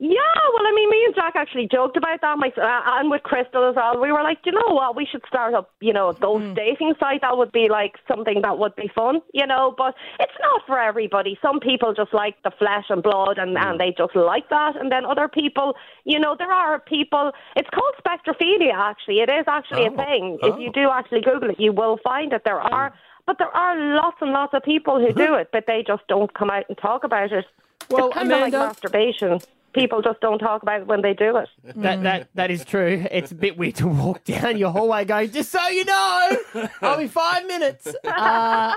[0.00, 0.18] Yeah,
[0.52, 3.68] well, I mean, me and Jack actually joked about that, my, uh, and with Crystal
[3.68, 4.00] as well.
[4.00, 6.54] We were like, you know what, we should start up, you know, a ghost mm-hmm.
[6.54, 7.20] dating site.
[7.20, 9.72] That would be like something that would be fun, you know.
[9.78, 11.38] But it's not for everybody.
[11.40, 13.78] Some people just like the flesh and blood, and and mm.
[13.78, 14.74] they just like that.
[14.74, 15.74] And then other people,
[16.04, 17.30] you know, there are people.
[17.54, 18.74] It's called spectrophilia.
[18.74, 20.38] Actually, it is actually Oh, a thing.
[20.42, 20.48] oh.
[20.48, 20.72] If you oh.
[20.72, 22.42] do actually Google it, you will find it.
[22.44, 22.90] There are.
[22.90, 22.94] Mm.
[23.26, 25.18] But there are lots and lots of people who mm-hmm.
[25.18, 27.46] do it, but they just don't come out and talk about it.
[27.88, 29.38] Well, it's kind of like masturbation.
[29.74, 31.48] People just don't talk about it when they do it.
[31.76, 33.04] That that that is true.
[33.10, 36.36] It's a bit weird to walk down your hallway going, just so you know,
[36.80, 37.92] I'll be five minutes.
[38.04, 38.74] Uh,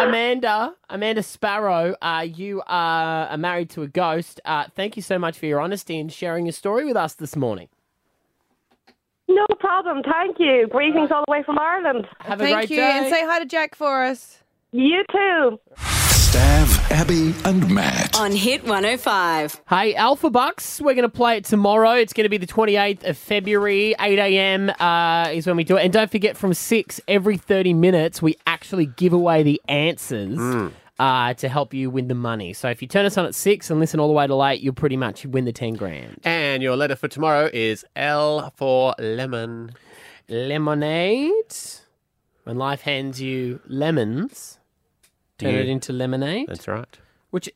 [0.00, 4.40] Amanda, Amanda Sparrow, uh, you are, are married to a ghost.
[4.44, 7.36] Uh, thank you so much for your honesty and sharing your story with us this
[7.36, 7.68] morning.
[9.28, 10.02] No problem.
[10.02, 10.66] Thank you.
[10.70, 12.06] Greetings all the way from Ireland.
[12.20, 12.54] Have a great day.
[12.54, 14.38] Thank you, and say hi to Jack for us.
[14.72, 15.60] You too.
[16.38, 18.16] Stav, Abby, and Matt.
[18.16, 19.60] On Hit 105.
[19.68, 21.94] Hey, Alpha Bucks, we're going to play it tomorrow.
[21.94, 24.70] It's going to be the 28th of February, 8 a.m.
[24.78, 25.82] Uh, is when we do it.
[25.82, 30.38] And don't forget, from 6 every 30 minutes, we actually give away the answers
[31.00, 32.52] uh, to help you win the money.
[32.52, 34.60] So if you turn us on at 6 and listen all the way to late,
[34.60, 36.20] you'll pretty much win the 10 grand.
[36.22, 39.72] And your letter for tomorrow is L for lemon.
[40.28, 41.56] Lemonade.
[42.44, 44.57] When life hands you lemons,
[45.38, 46.48] turn You- it into lemonade.
[46.48, 46.86] That's right.
[47.30, 47.48] Which,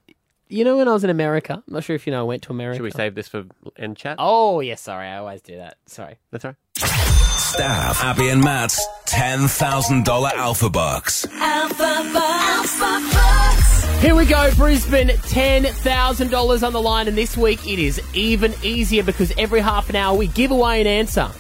[0.49, 2.43] you know, when I was in America, I'm not sure if you know, I went
[2.45, 2.77] to America.
[2.77, 3.45] Should we save this for
[3.77, 4.17] end chat?
[4.19, 5.07] Oh, yes, sorry.
[5.09, 5.77] I always do that.
[5.87, 6.17] Sorry.
[6.31, 6.55] That's right.
[6.79, 11.27] Stav Abby, and Matt's $10,000 Alpha Bucks.
[11.33, 12.81] Alpha Bucks.
[12.81, 14.03] Alpha Bucks.
[14.03, 15.09] Here we go, Brisbane.
[15.09, 19.97] $10,000 on the line, and this week it is even easier because every half an
[19.97, 21.31] hour we give away an answer.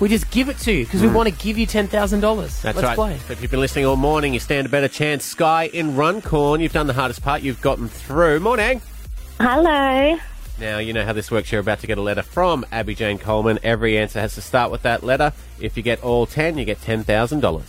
[0.00, 1.12] We just give it to you because we Mm.
[1.14, 2.60] want to give you $10,000.
[2.62, 2.94] That's Let's right.
[2.96, 3.16] play.
[3.26, 5.24] So if you've been listening all morning, you stand a better chance.
[5.24, 7.42] Sky in Runcorn, you've done the hardest part.
[7.42, 8.40] You've gotten through.
[8.40, 8.80] Morning.
[9.40, 10.16] Hello.
[10.60, 11.50] Now, you know how this works.
[11.50, 13.58] You're about to get a letter from Abby Jane Coleman.
[13.62, 15.32] Every answer has to start with that letter.
[15.60, 17.62] If you get all 10, you get $10,000.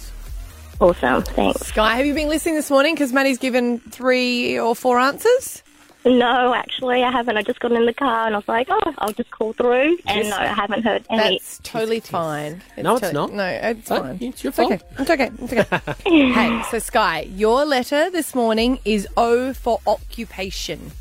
[0.79, 1.61] Awesome, thanks.
[1.61, 2.95] Sky, have you been listening this morning?
[2.95, 5.61] Because Maddie's given three or four answers.
[6.05, 7.35] No, actually, I haven't.
[7.35, 9.97] I just got in the car and I was like, oh, I'll just call through.
[10.05, 11.37] And no, I haven't heard any.
[11.39, 12.61] That's totally fine.
[12.77, 13.33] No, it's to- not.
[13.33, 14.17] No, it's No, fine.
[14.21, 14.79] it's your It's okay.
[14.99, 15.31] It's okay.
[15.41, 15.93] It's okay.
[16.31, 20.91] hey, so Sky, your letter this morning is O for occupation.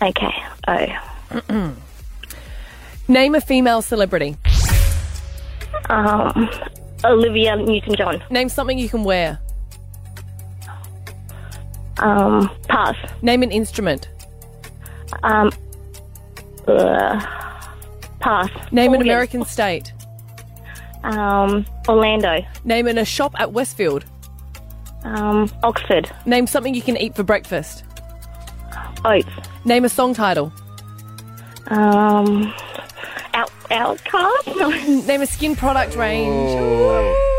[0.00, 0.34] Okay.
[0.66, 1.72] O.
[3.08, 4.36] Name a female celebrity.
[5.90, 6.48] Um,
[7.04, 8.22] Olivia Newton-John.
[8.30, 9.40] Name something you can wear.
[11.98, 12.96] Um, pass.
[13.20, 14.08] Name an instrument.
[15.22, 15.50] Um,
[16.66, 17.20] uh,
[18.20, 18.50] pass.
[18.72, 19.08] Name an Organ.
[19.08, 19.92] American state.
[21.04, 22.40] Um, Orlando.
[22.64, 24.04] Name in a shop at Westfield.
[25.04, 26.10] Um, Oxford.
[26.26, 27.84] Name something you can eat for breakfast.
[29.04, 29.28] Oats.
[29.64, 30.52] Name a song title.
[31.68, 32.52] Um,
[33.34, 34.46] out, outcast.
[35.06, 37.32] Name a skin product range.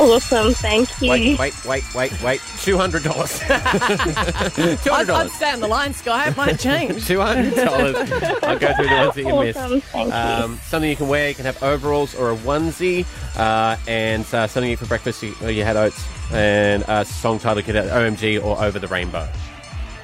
[0.01, 0.53] Awesome.
[0.55, 1.11] Thank you.
[1.11, 2.41] Wait, wait, wait, wait, wait.
[2.41, 3.07] $200.
[3.51, 5.30] I'd, I'd $200.
[5.30, 6.28] stay on the line, Sky.
[6.28, 7.07] It might change.
[7.07, 7.95] Two hundred dollars.
[8.43, 9.87] I'll go through the ones that you Awesome, missed.
[9.89, 10.14] thank you.
[10.14, 11.28] Um, something you can wear.
[11.28, 13.07] You can have overalls or a onesie,
[13.37, 15.22] uh, and uh, something you eat for breakfast.
[15.22, 18.89] You, you had oats, and a song title you could have OMG or Over the
[18.89, 19.28] Rainbow.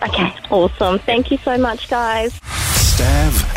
[0.02, 0.32] Okay.
[0.50, 0.98] Awesome.
[1.00, 2.39] Thank you so much, guys.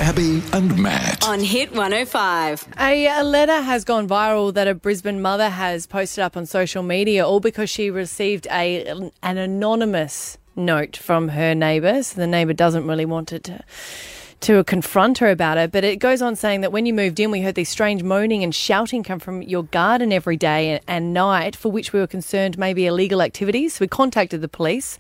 [0.04, 1.28] Stav, Abby, and Matt.
[1.28, 2.68] On Hit 105.
[2.80, 6.84] A, a letter has gone viral that a Brisbane mother has posted up on social
[6.84, 8.86] media, all because she received a
[9.22, 12.04] an anonymous note from her neighbour.
[12.04, 13.64] So the neighbour doesn't really want it to
[14.42, 15.72] to confront her about it.
[15.72, 18.44] But it goes on saying that when you moved in, we heard these strange moaning
[18.44, 22.08] and shouting come from your garden every day and, and night, for which we were
[22.08, 23.76] concerned maybe illegal activities.
[23.76, 25.00] So we contacted the police.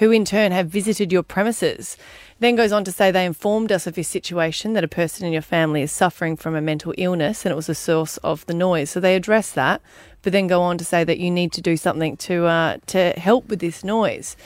[0.00, 1.96] who in turn have visited your premises.
[2.40, 5.32] Then goes on to say they informed us of your situation that a person in
[5.32, 8.54] your family is suffering from a mental illness and it was the source of the
[8.54, 8.88] noise.
[8.90, 9.82] So they address that,
[10.22, 13.10] but then go on to say that you need to do something to uh, to
[13.18, 14.36] help with this noise.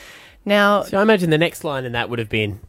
[0.43, 2.59] Now, So I imagine the next line in that would have been,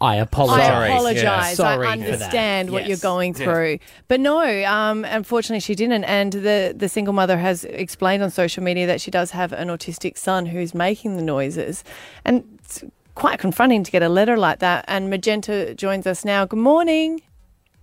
[0.00, 0.66] I apologise.
[0.66, 1.56] I apologise.
[1.56, 3.00] Sorry I understand what you're Yes.
[3.02, 3.44] going Yeah.
[3.44, 3.78] through.
[4.08, 6.04] But no, um, unfortunately, she didn't.
[6.04, 9.68] And the, the single mother has explained on social media that she does have an
[9.68, 11.84] autistic son who's making the noises.
[12.24, 12.82] And it's
[13.14, 14.84] quite confronting to get a letter like that.
[14.88, 16.44] And Magenta joins us now.
[16.44, 17.22] Good morning.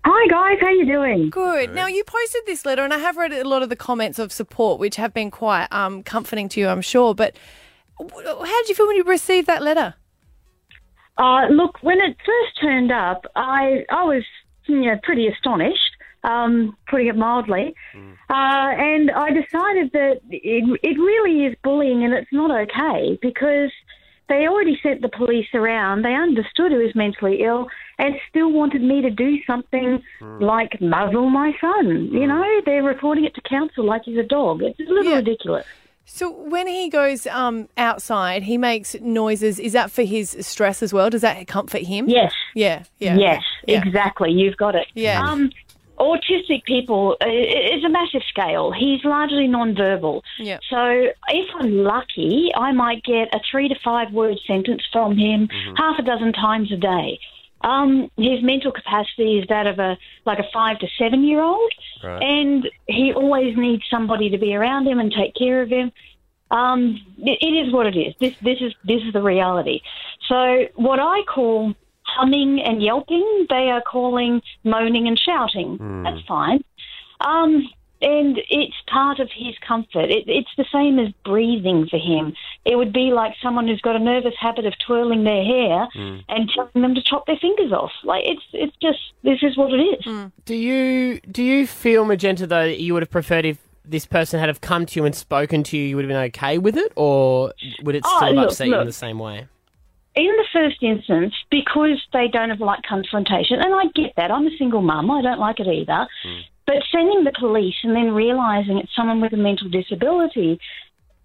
[0.06, 1.30] Hi guys, how are you doing?
[1.30, 1.76] Good.
[1.76, 4.32] Now you posted this letter, and I have read a lot of the comments of
[4.32, 7.14] support, which have been quite um, comforting to you, I'm sure.
[7.14, 7.36] But
[8.00, 8.08] how
[8.62, 9.96] did you feel when you received that letter?
[11.18, 14.24] Uh, look, when it first turned up, I I was
[14.68, 15.92] you know pretty astonished,
[16.24, 18.00] um, putting it mildly, uh,
[18.30, 23.72] and I decided that it it really is bullying and it's not okay because
[24.30, 26.04] they already sent the police around.
[26.04, 27.68] They understood he was mentally ill
[27.98, 30.02] and still wanted me to do something
[30.40, 32.10] like muzzle my son.
[32.12, 34.62] You know, they're reporting it to council like he's a dog.
[34.62, 35.66] It's a little ridiculous.
[36.06, 39.60] So when he goes um, outside, he makes noises.
[39.60, 41.10] Is that for his stress as well?
[41.10, 42.10] Does that comfort him?
[42.10, 42.32] Yes.
[42.56, 42.84] Yeah.
[42.98, 43.16] Yeah.
[43.18, 43.84] Yes, Yeah.
[43.86, 44.32] exactly.
[44.32, 44.88] You've got it.
[44.96, 45.22] Yeah.
[45.22, 45.52] Um,
[46.00, 48.72] autistic people uh, is a massive scale.
[48.72, 50.24] He's largely non-verbal.
[50.70, 55.50] So if I'm lucky, I might get a three to five word sentence from him
[55.76, 57.20] half a dozen times a day.
[57.62, 61.72] Um, his mental capacity is that of a like a five to seven year old,
[62.02, 62.24] Right.
[62.24, 65.92] and he always needs somebody to be around him and take care of him.
[66.52, 68.14] Um, it, it is what it is.
[68.20, 69.82] This this is this is the reality.
[70.30, 71.74] So what I call
[72.16, 75.78] humming and yelping, they are calling moaning and shouting.
[75.78, 76.04] Hmm.
[76.04, 76.64] That's fine.
[77.22, 77.68] Um,
[78.02, 80.10] and it's part of his comfort.
[80.10, 82.34] It, it's the same as breathing for him.
[82.64, 86.18] It would be like someone who's got a nervous habit of twirling their hair Hmm.
[86.30, 87.92] and telling them to chop their fingers off.
[88.06, 90.32] Like it's it's just this is what it is.
[90.46, 94.40] Do you do you feel Magenta though that you would have preferred if this person
[94.40, 96.78] had have come to you and spoken to you, you would have been okay with
[96.78, 97.52] it, or
[97.84, 99.48] would it Oh, still have look, upset you in the same way?
[100.16, 104.32] In the first instance, because they don't have like confrontation, and I get that.
[104.32, 105.10] I'm a single mum.
[105.12, 106.08] I don't like it either.
[106.66, 110.60] But sending the police and then realising it's someone with a mental disability,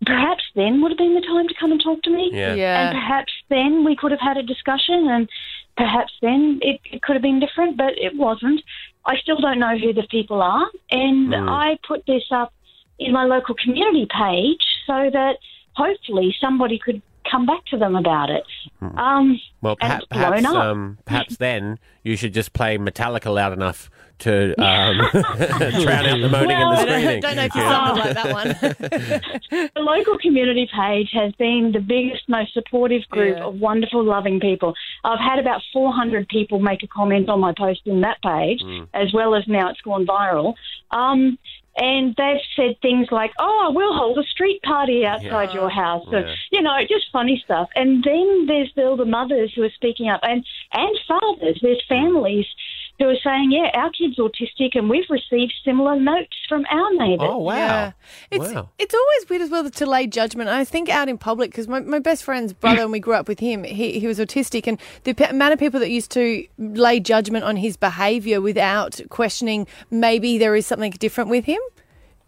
[0.06, 2.30] perhaps then would have been the time to come and talk to me.
[2.32, 2.54] Yeah.
[2.54, 2.80] Yeah.
[2.88, 5.28] And perhaps then we could have had a discussion, and
[5.76, 8.62] perhaps then it, it could have been different, but it wasn't.
[9.06, 11.50] I still don't know who the people are, and Mm.
[11.50, 12.52] I put this up
[12.98, 15.38] in my local community page so that
[15.74, 18.44] hopefully somebody could come back to them about it.
[18.80, 23.32] Um, Well, and perha- it's blown perhaps, um, perhaps then you should just play Metallica
[23.34, 27.20] loud enough to um, drown out the moaning and the screaming.
[27.20, 29.68] Don't, don't know if you sound like that one.
[29.74, 34.74] the local community page has been the biggest, most supportive group of wonderful, loving people.
[35.02, 38.86] I've had about 400 people make a comment on my post in that page, Mm.
[38.94, 40.54] as well as now it's gone viral.
[40.90, 41.38] Um,
[41.76, 45.54] and they've said things like, "Oh, we'll hold a street party outside Yeah.
[45.54, 46.34] your house," so, Yeah.
[46.52, 47.68] you know, just funny stuff.
[47.74, 51.58] And then there's all the mothers who are speaking up, and and fathers.
[51.60, 52.46] There's families
[52.98, 57.28] who are saying, "Yeah, our kid's autistic, and we've received similar notes from our neighbours."
[57.46, 57.92] Yeah.
[58.30, 60.48] It's it's always weird as well to lay judgment.
[60.48, 63.26] I think out in public because my, my best friend's brother and we grew up
[63.28, 63.64] with him.
[63.64, 67.44] He he was autistic, and the pe- amount of people that used to lay judgment
[67.44, 71.60] on his behaviour without questioning maybe there is something different with him.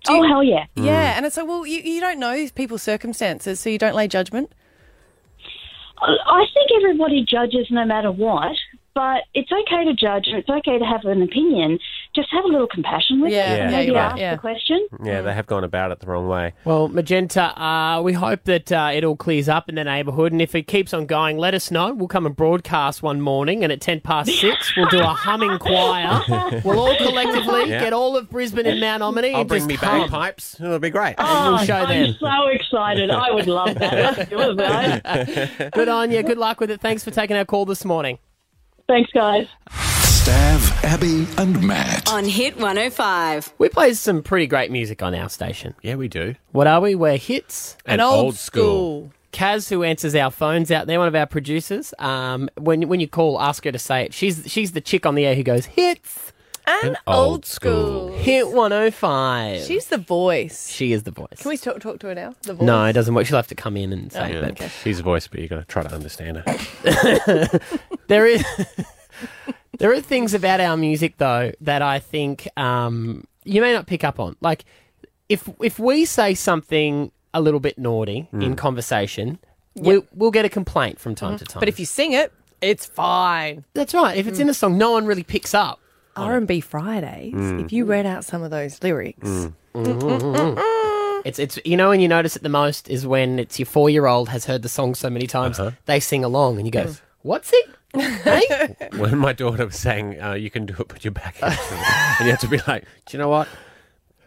[0.05, 0.67] Do Oh, you- hell yeah.
[0.77, 1.17] Yeah, Mm.
[1.17, 4.53] and it's like, well, you, you don't know people's circumstances, so you don't lay judgment.
[5.99, 8.55] I think everybody judges no matter what,
[8.97, 11.79] but it's okay to judge and it's okay to have an opinion.
[12.15, 13.53] Just have a little compassion with Yeah.
[13.53, 13.61] it.
[13.61, 14.35] and Yeah, maybe ask Yeah.
[14.37, 14.89] the question.
[15.05, 16.55] Yeah, they have gone about it the wrong way.
[16.65, 20.41] Well, Magenta, uh, we hope that uh, it all clears up in the neighbourhood, and
[20.41, 21.93] if it keeps on going, let us know.
[21.93, 25.59] We'll come and broadcast one morning, and at ten past six, we'll do a humming
[25.59, 26.23] choir.
[26.65, 27.81] We'll all collectively Yeah.
[27.81, 29.35] get all of Brisbane and Mount Ommaney.
[29.35, 30.01] I'll and bring just me hum.
[30.09, 30.59] bagpipes.
[30.59, 31.17] It'll be great.
[31.19, 32.17] Oh, we'll show I'm them.
[32.19, 33.11] so excited.
[33.11, 34.17] I would love that.
[34.17, 35.71] Let's do it, guys.
[35.73, 36.23] Good on you.
[36.23, 36.81] Good luck with it.
[36.81, 38.19] Thanks for taking our call this morning.
[38.89, 39.49] Thanks, guys.
[39.71, 42.13] Stav, Abby, and Matt.
[42.13, 43.53] On Hit 105.
[43.59, 45.75] We play some pretty great music on our station.
[45.83, 46.35] Yeah, we do.
[46.53, 46.95] What are we?
[46.95, 49.13] We're hits And old old school.
[49.33, 51.93] Kaz, who answers our phones out there, one of our producers.
[51.99, 54.15] Um, when when you call, ask her to say it.
[54.15, 56.33] She's she's the chick on the air who goes hits
[56.67, 58.09] and old school.
[58.17, 59.63] Hit one hundred five.
[59.63, 60.69] She's the voice.
[60.71, 61.39] She is the voice.
[61.39, 62.35] Can we talk, talk to her now?
[62.43, 62.65] The voice.
[62.67, 63.27] No, it doesn't work.
[63.27, 64.37] She'll have to come in and say.
[64.37, 64.69] Oh, but okay.
[64.83, 67.61] She's a voice, but you got to try to understand her.
[68.09, 68.45] there is
[69.79, 74.05] there are things about our music though that I think um, you may not pick
[74.05, 74.37] up on.
[74.41, 74.65] Like
[75.29, 78.57] if if we say something a little bit naughty in Mm.
[78.57, 79.39] conversation,
[79.75, 81.61] we'll, we'll get a complaint from time to time.
[81.61, 83.65] But if you sing it, it's fine.
[83.75, 84.17] That's right.
[84.17, 85.79] If it's in a song, no one really picks up.
[86.17, 87.35] R and B Fridays.
[87.35, 87.65] Mm.
[87.65, 89.49] If you read out some of those lyrics,
[91.25, 93.91] It's it's you know when you notice it the most is when it's your four
[93.91, 96.95] year old has heard the song so many times they sing along and you go,
[97.23, 97.71] "What's it?"
[98.99, 101.71] when my daughter was saying, uh, "You can do it, put your back into it,"
[102.21, 103.49] and you have to be like, "Do you know what?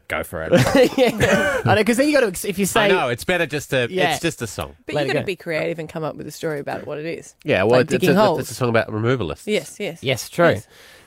[0.10, 0.52] Go for it."
[0.98, 1.62] yeah.
[1.64, 3.70] I know because then you got to if you say I know it's better just
[3.70, 3.88] to.
[3.90, 4.12] Yeah.
[4.12, 4.76] It's just a song.
[4.86, 5.24] but Let you've got go.
[5.24, 7.36] to be creative and come up with a story about what it is.
[7.46, 8.40] Yeah, well, like it's, it's, digging a, holes.
[8.40, 9.44] it's a song about removalists.
[9.46, 10.58] Yes, yes, Yes, true.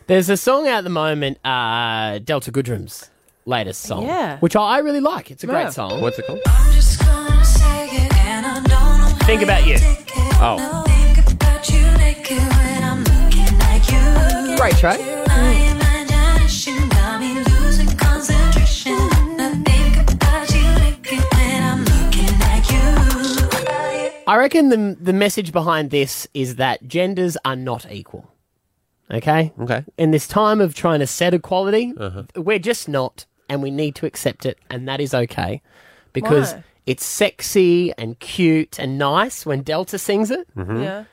[0.02, 0.06] Yes.
[0.06, 3.10] There's a song out at the moment, uh, Delta Goodrem's
[3.46, 4.38] latest song, Yeah.
[4.38, 5.30] which I, I really like.
[5.30, 5.52] It's a Yeah.
[5.64, 6.00] great song.
[6.00, 6.40] What's it called?
[9.24, 9.76] Think about you.
[10.44, 10.84] Oh,
[14.56, 15.00] Great track.
[24.24, 28.31] I reckon the the message behind this is that genders are not equal.
[29.12, 29.52] Okay.
[29.60, 29.84] Okay.
[29.98, 32.22] In this time of trying to set equality, Uh-huh.
[32.36, 35.60] we're just not, and we need to accept it, and that is okay,
[36.12, 36.64] because Why?
[36.86, 40.46] it's sexy and cute and nice when Delta sings it.
[40.56, 40.82] Mm-hmm.
[40.82, 41.04] Yeah.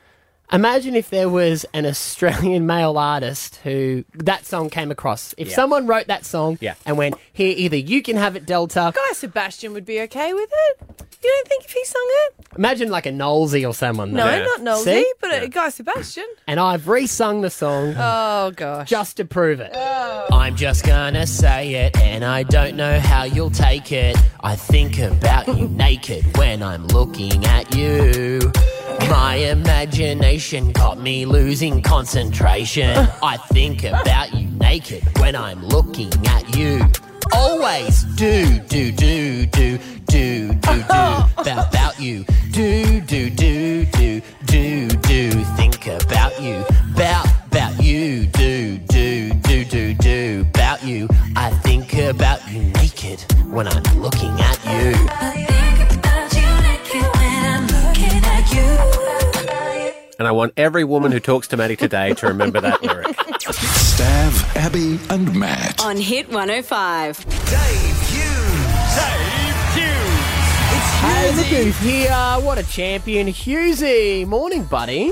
[0.52, 5.32] Imagine if there was an Australian male artist who that song came across.
[5.38, 5.54] If Yeah.
[5.54, 6.74] someone wrote that song Yeah.
[6.84, 8.92] and went, here, either you can have it, Delta.
[8.94, 10.80] Guy Sebastian would be okay with it.
[11.22, 12.46] You don't think if he sung it?
[12.56, 14.12] Imagine like a Knowlesy or someone.
[14.12, 14.42] No, though.
[14.44, 15.12] not Nosy, See?
[15.20, 16.24] but a Guy Sebastian.
[16.48, 18.88] And I've re-sung the song Oh gosh.
[18.88, 19.70] just to prove it.
[19.74, 20.26] Oh.
[20.32, 24.16] I'm just gonna say it, and I don't know how you'll take it.
[24.42, 28.40] I think about you naked when I'm looking at you.
[29.08, 32.96] My imagination got me losing concentration.
[33.22, 36.80] I think about you naked when I'm looking at you.
[37.34, 39.76] Always do, do, do, do,
[40.06, 42.24] do, do, do, about, about you.
[42.52, 46.64] Do, do, do, do, do, do, think about you.
[46.94, 48.26] About, about you.
[48.28, 51.06] Do, do, do, do, do, about you.
[51.36, 55.29] I think about you naked when I'm looking at you.
[60.20, 63.16] And I want every woman who talks to Maddie today to remember that lyric.
[63.40, 65.82] Stav, Abby, and Matt.
[65.82, 67.18] On Hit 105.
[71.00, 72.12] Hey, look who's here.
[72.42, 73.28] What a champion.
[73.28, 74.26] Hughesy.
[74.26, 75.10] Morning, buddy.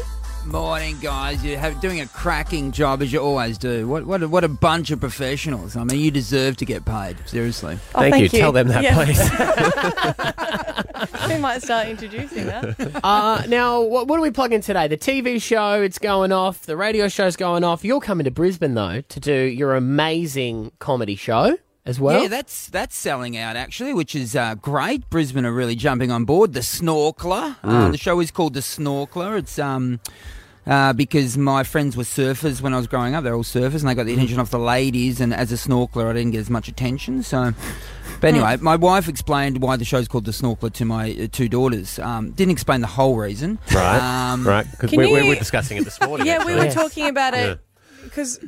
[0.53, 1.45] Morning, guys.
[1.45, 3.87] You're have, doing a cracking job as you always do.
[3.87, 5.77] What what a, what a bunch of professionals.
[5.77, 7.17] I mean, you deserve to get paid.
[7.27, 7.79] Seriously.
[7.95, 8.37] Oh, thank, thank you.
[8.39, 8.43] you.
[8.43, 8.95] Tell them that, Yeah.
[9.05, 9.19] please.
[11.35, 13.01] we might start introducing that.
[13.05, 14.89] Uh, now, what, what do we plugging today?
[14.89, 16.65] The TV show, it's going off.
[16.65, 17.85] The radio show's going off.
[17.85, 22.23] You're coming to Brisbane, though, to do your amazing comedy show as well.
[22.23, 25.09] yeah, that's that's selling out actually, which is uh, great.
[25.11, 26.55] Brisbane are really jumping on board.
[26.55, 27.57] The Snorkeler.
[27.63, 27.93] Uh, Mm.
[27.93, 29.39] the show is called The Snorkeler.
[29.39, 30.01] It's um.
[30.69, 33.89] Uh, because my friends were surfers when I was growing up, they're all surfers, and
[33.89, 35.19] they got the attention off the ladies.
[35.21, 37.23] And as a snorkeler, I didn't get as much attention.
[37.23, 37.55] So,
[38.21, 41.49] but anyway, my wife explained why the show's called the Snorkeler to my uh, two
[41.49, 41.99] daughters.
[41.99, 43.59] Um, didn't explain the whole reason.
[43.73, 44.71] Right, Um, right.
[44.71, 46.27] Because Can we, we you- were discussing it this morning.
[46.29, 46.67] yeah, we actually.
[46.69, 47.59] were talking about it
[48.05, 48.39] because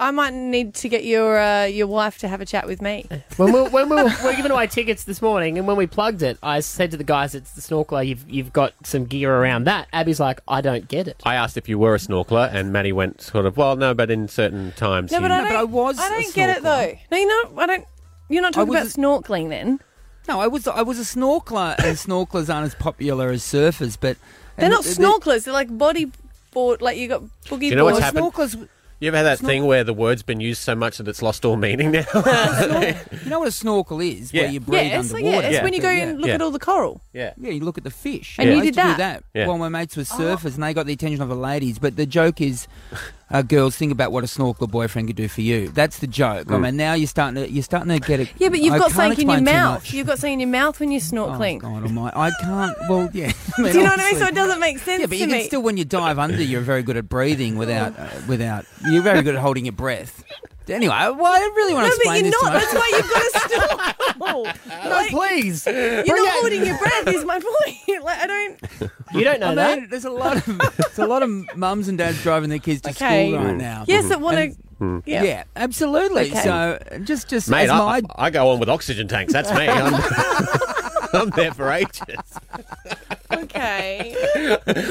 [0.00, 3.06] I might need to get your uh, your wife to have a chat with me.
[3.36, 5.86] when we, when we were, we were giving away tickets this morning, and when we
[5.86, 8.06] plugged it, I said to the guys, "It's the snorkeler.
[8.06, 11.58] You've you've got some gear around that." Abby's like, "I don't get it." I asked
[11.58, 14.72] if you were a snorkeler, and Maddie went sort of, well, no, but in certain
[14.72, 15.12] times.
[15.12, 15.22] No, you...
[15.22, 15.52] but I don't.
[15.52, 16.98] I was I a don't get it though.
[17.12, 17.84] No, you know, I don't.
[18.30, 19.80] You're not talking about was snorkeling then.
[20.28, 24.16] No, I was I was a snorkeler, and snorkelers aren't as popular as surfers, but
[24.56, 25.44] They're and not the- snorkelers.
[25.44, 26.10] They're like body
[26.52, 26.80] board.
[26.80, 28.04] Like you got boogie Do you know what's boards.
[28.04, 28.32] happened?
[28.32, 28.68] Snorkelers.
[29.00, 31.46] You ever had that thing where the word's been used so much that it's lost
[31.46, 32.04] all meaning now?
[33.24, 34.32] You know what a snorkel is?
[34.32, 34.42] Yeah.
[34.42, 35.42] Where you breathe Yeah, it's like, underwater.
[35.42, 35.62] yeah, it's Yeah.
[35.64, 36.02] when you go Yeah.
[36.02, 36.34] and look Yeah.
[36.34, 37.00] at all the coral.
[37.14, 37.32] yeah.
[37.40, 38.36] Yeah, you look at the fish.
[38.38, 38.56] And Yeah.
[38.56, 38.98] you used did to do that?
[38.98, 39.46] that Yeah.
[39.46, 40.18] while my mates were oh.
[40.18, 41.78] surfers, and they got the attention of the ladies.
[41.78, 42.66] But the joke is,
[43.30, 45.68] uh, girls, think about what a snorkeler boyfriend could do for you.
[45.68, 46.50] That's the joke.
[46.50, 46.60] I Mm.
[46.62, 48.28] mean, now you're starting to you're starting to get it.
[48.38, 49.92] Yeah, but you've I got can't something in your mouth.
[49.92, 51.56] You've got something in your mouth when you're snorkeling.
[51.58, 52.16] Oh, God almighty.
[52.16, 52.76] I can't.
[52.88, 53.32] Well, yeah.
[53.58, 54.18] I mean, Do you know what I mean?
[54.20, 55.32] So it doesn't make sense Yeah, but to you me.
[55.40, 58.64] can still, when you dive under, you're very good at breathing without, uh, without.
[58.90, 60.24] You're very good at holding your breath.
[60.70, 62.52] Anyway, well, I really want to no, to but you're this not.
[62.52, 64.90] That's why you've got to snorkel.
[64.90, 65.66] No, please.
[65.66, 66.40] You're Bring not it.
[66.40, 67.08] holding your breath.
[67.08, 67.40] Is my
[67.86, 68.04] point.
[68.04, 68.60] Like I don't.
[69.12, 69.78] You don't know I that.
[69.80, 70.44] mean, there's a lot of
[70.76, 73.30] there's a lot of mums and dads driving their kids to Okay.
[73.32, 73.82] school right now.
[73.82, 73.88] Mm.
[73.88, 74.22] Yes, that mm-hmm.
[74.24, 74.60] want And- to.
[75.04, 75.22] Yeah.
[75.24, 75.44] Yeah.
[75.56, 76.30] absolutely.
[76.30, 76.40] Okay.
[76.42, 79.30] So just just Mate, as I, my I go on with oxygen tanks.
[79.32, 79.68] That's me.
[79.68, 79.92] I'm,
[81.12, 82.00] I'm there for ages.
[83.40, 84.16] Well, okay.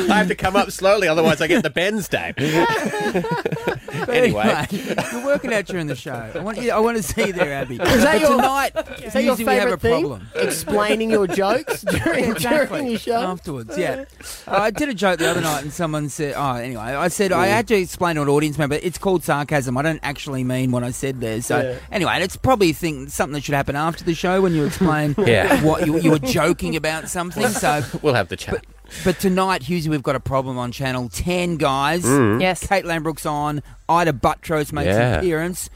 [0.09, 2.33] I have to come up slowly, otherwise I get the Benz day.
[2.35, 4.65] But anyway.
[4.71, 6.13] you're working out during the show.
[6.33, 6.71] I want you.
[6.71, 7.75] I want to see you there, Abby.
[7.75, 8.71] Is that But your- tonight?
[9.03, 10.01] Is that your usually we have a favourite thing?
[10.03, 10.27] problem.
[10.35, 12.77] Explaining your jokes during, exactly.
[12.79, 13.13] during your show?
[13.21, 14.05] Afterwards, yeah.
[14.47, 17.47] I did a joke the other night, and someone said, "Oh, anyway." I said I
[17.47, 19.77] had to explain to an audience member it's called sarcasm.
[19.77, 21.41] I don't actually mean what I said there.
[21.41, 21.77] So Yeah.
[21.91, 25.15] anyway, it's probably a thing something that should happen after the show when you explain
[25.25, 25.63] Yeah.
[25.63, 27.47] what you, you were joking about something.
[27.49, 28.65] So We'll have the chat.
[29.03, 32.03] But tonight, Hughesy, we've got a problem on Channel 10, guys.
[32.03, 32.41] Mm.
[32.41, 32.65] Yes.
[32.65, 33.61] Kate Langbroek's on.
[33.87, 35.13] Ita Buttrose makes Yeah.
[35.13, 35.69] an appearance.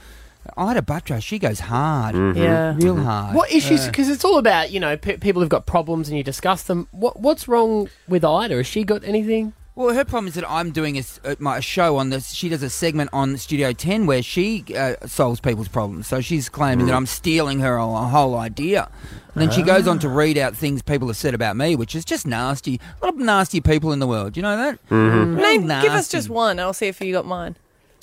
[0.57, 2.15] Ita Buttrose, she goes hard.
[2.15, 2.35] Mhm.
[2.35, 2.73] Yeah.
[2.75, 3.35] Real hard.
[3.35, 3.81] What issues?
[3.81, 6.63] Uh, Because it's all about you know pe- people who've got problems and you discuss
[6.63, 6.87] them.
[6.91, 8.55] What what's wrong with Ita?
[8.55, 9.53] Has she got anything?
[9.75, 12.31] Well, her problem is that I'm doing a, s- uh, a show on this.
[12.33, 16.05] She does a segment on Studio 10 where she uh, solves people's problems.
[16.05, 18.87] So she's claiming that I'm stealing her whole, whole idea.
[19.33, 21.95] And then she goes on to read out things people have said about me, which
[21.95, 22.79] is just nasty.
[23.01, 24.33] A lot of nasty people in the world.
[24.33, 24.89] Do you know that?
[24.89, 25.35] Mm-hmm.
[25.37, 26.59] Real Name, give us just one.
[26.59, 27.55] I'll see if you got mine.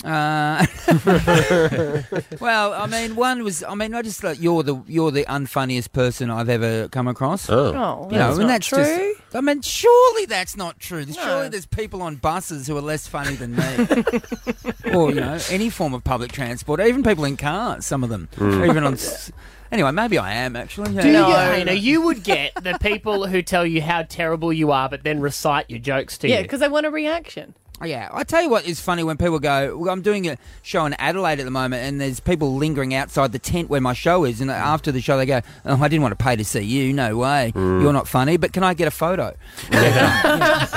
[0.03, 0.65] Uh,
[2.39, 3.63] well, I mean, one was.
[3.63, 7.49] I mean, I just thought you're the you're the unfunniest person I've ever come across.
[7.49, 7.73] Oh.
[7.75, 8.77] Oh, You know, that's and not that's true.
[8.83, 9.35] just.
[9.35, 11.05] I mean, surely that's not true.
[11.05, 11.13] No.
[11.13, 15.69] Surely there's people on buses who are less funny than me, or you know, any
[15.69, 17.85] form of public transport, even people in cars.
[17.85, 18.69] Some of them, Mm.
[18.69, 18.93] even on.
[18.93, 19.31] s-
[19.71, 20.91] Anyway, maybe I am actually.
[21.01, 21.27] Do Yeah.
[21.29, 25.03] you, Hannah, you would get the people who tell you how terrible you are, but
[25.03, 26.33] then recite your jokes to you.
[26.33, 26.43] Yeah, you.
[26.43, 27.55] because they want a reaction.
[27.83, 29.77] Yeah, I tell you what is funny when people go.
[29.77, 33.31] Well, I'm doing a show in Adelaide at the moment, and there's people lingering outside
[33.31, 34.41] the tent where my show is.
[34.41, 36.93] And after the show, they go, "Oh, I didn't want to pay to see you.
[36.93, 38.37] No way, you're not funny.
[38.37, 39.35] But can I get a photo?"
[39.71, 40.67] yeah,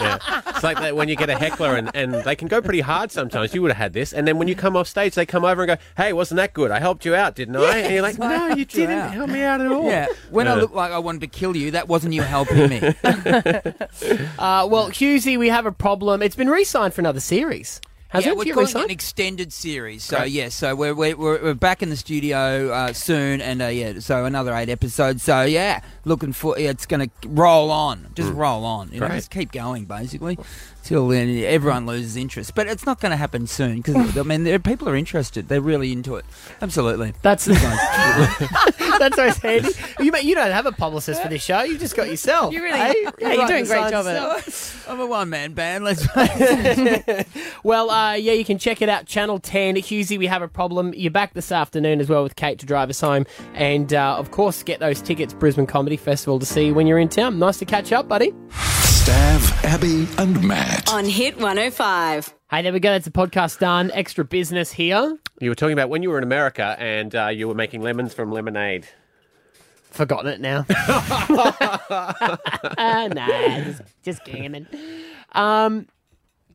[0.00, 0.40] yeah.
[0.48, 3.10] It's like that when you get a heckler and, and they can go pretty hard
[3.10, 3.54] sometimes.
[3.54, 4.12] You would have had this.
[4.12, 6.52] And then when you come off stage, they come over and go, hey, wasn't that
[6.52, 6.70] good?
[6.70, 7.78] I helped you out, didn't I?
[7.78, 9.84] And you're like, no, you didn't out." help me out at all.
[9.86, 10.60] Yeah, when I Yeah.
[10.60, 12.80] looked like I wanted to kill you, that wasn't you helping me.
[14.38, 16.22] Uh, well, Hughesy, we have a problem.
[16.22, 17.80] It's been re-signed for another series.
[18.08, 18.36] Has yeah, it?
[18.36, 18.84] we're Get calling it re-signed?
[18.84, 20.04] an extended series.
[20.04, 20.32] So Great.
[20.32, 23.98] yeah, so we're we're, we're, we're back in the studio uh, soon, and uh, yeah,
[23.98, 25.24] so another eight episodes.
[25.24, 28.92] So yeah, looking for yeah, it's going to roll on, just roll on.
[28.92, 29.16] You know, Great.
[29.16, 30.38] just keep going basically
[30.86, 32.54] till then everyone loses interest.
[32.54, 35.48] But it's not going to happen soon because I mean, there, people are interested.
[35.48, 36.24] They're really into it.
[36.62, 37.12] Absolutely.
[37.22, 39.70] That's that's so handy.
[40.00, 41.62] You you don't have a publicist for this show.
[41.62, 42.54] You just got yourself.
[42.54, 42.94] You really- eh?
[43.18, 44.74] yeah, you're write doing a great job at it.
[44.88, 45.84] I'm a one man band.
[45.84, 47.26] Let's face.
[47.64, 49.06] Well, uh, yeah, you can check it out.
[49.06, 49.76] Channel 10.
[49.76, 50.94] Hughesy, we have a problem.
[50.94, 53.26] You're back this afternoon as well with Kate to drive us home.
[53.54, 56.98] And, uh, of course, get those tickets, Brisbane Comedy Festival, to see you when you're
[57.00, 57.38] in town.
[57.38, 58.32] Nice to catch up, buddy.
[59.06, 60.92] Stav, Abby, and Matt.
[60.92, 62.34] On Hit 105.
[62.50, 62.90] Hey, there we go.
[62.90, 63.92] That's the podcast done.
[63.94, 65.16] Extra business here.
[65.40, 68.14] You were talking about when you were in America and uh, you were making lemons
[68.14, 68.88] from lemonade.
[69.92, 70.66] Forgotten it now.
[72.78, 74.66] nah, just, just gaming.
[75.36, 75.86] Um,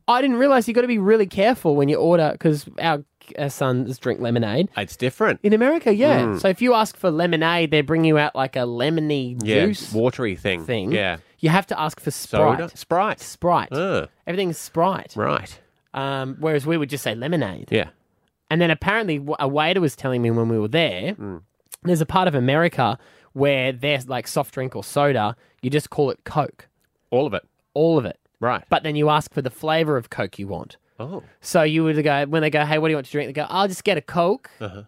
[0.10, 3.06] I didn't realize you got to be really careful when you order because our,
[3.40, 4.68] our sons drink lemonade.
[4.76, 5.40] It's different.
[5.42, 6.24] In America, yeah.
[6.24, 6.42] Mm.
[6.42, 9.94] So if you ask for lemonade, they bring you out like a lemony Yeah, juice
[9.94, 10.66] watery thing.
[10.66, 10.92] thing.
[10.92, 11.20] Yeah.
[11.42, 12.70] You have to ask for Soda?
[12.76, 13.20] Sprite.
[13.20, 13.70] Sprite.
[13.70, 13.72] Sprite.
[13.74, 15.14] Uh, Everything's Sprite.
[15.16, 15.60] right.
[15.94, 17.68] Um, whereas we would just say lemonade.
[17.72, 17.90] Yeah.
[18.50, 21.42] And then apparently a waiter was telling me when we were there, Mm.
[21.84, 22.98] there's a part of America
[23.34, 26.68] where there's like soft drink or soda, you just call it Coke.
[27.10, 27.44] All of it.
[27.74, 28.20] All of it.
[28.40, 28.64] Right.
[28.70, 30.78] But then you ask for the flavour of Coke you want.
[31.00, 31.24] Oh.
[31.42, 33.28] So you would go, when they go, hey, what do you want to drink?
[33.30, 34.84] They go, I'll just get a Coke, Uh-huh.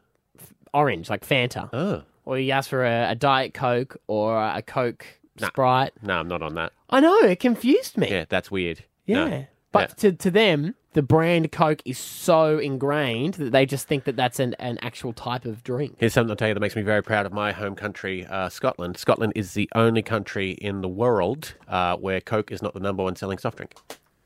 [0.73, 1.69] orange, like Fanta.
[1.73, 2.03] Oh.
[2.25, 5.05] Or you ask for a, a Diet Coke or a Coke
[5.39, 5.47] Nah.
[5.47, 5.93] Sprite.
[6.01, 6.73] No, I'm not on that.
[6.89, 8.09] I know, it confused me.
[8.09, 8.83] Yeah, that's weird.
[9.05, 9.25] Yeah.
[9.25, 9.45] No.
[9.71, 14.15] But to, to them, the brand Coke is so ingrained that they just think that
[14.15, 15.95] that's an, an actual type of drink.
[15.97, 18.49] Here's something I'll tell you that makes me very proud of my home country, uh,
[18.49, 18.97] Scotland.
[18.97, 23.01] Scotland is the only country in the world uh, where Coke is not the number
[23.03, 23.73] one selling soft drink.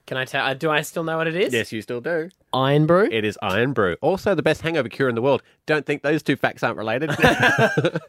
[0.07, 0.45] Can I tell?
[0.45, 1.53] Uh, do I still know what it is?
[1.53, 2.29] Yes, you still do.
[2.53, 3.09] Irn-Bru.
[3.11, 3.97] It is Irn-Bru.
[4.01, 5.43] Also, the best hangover cure in the world.
[5.65, 7.11] Don't think those two facts aren't related.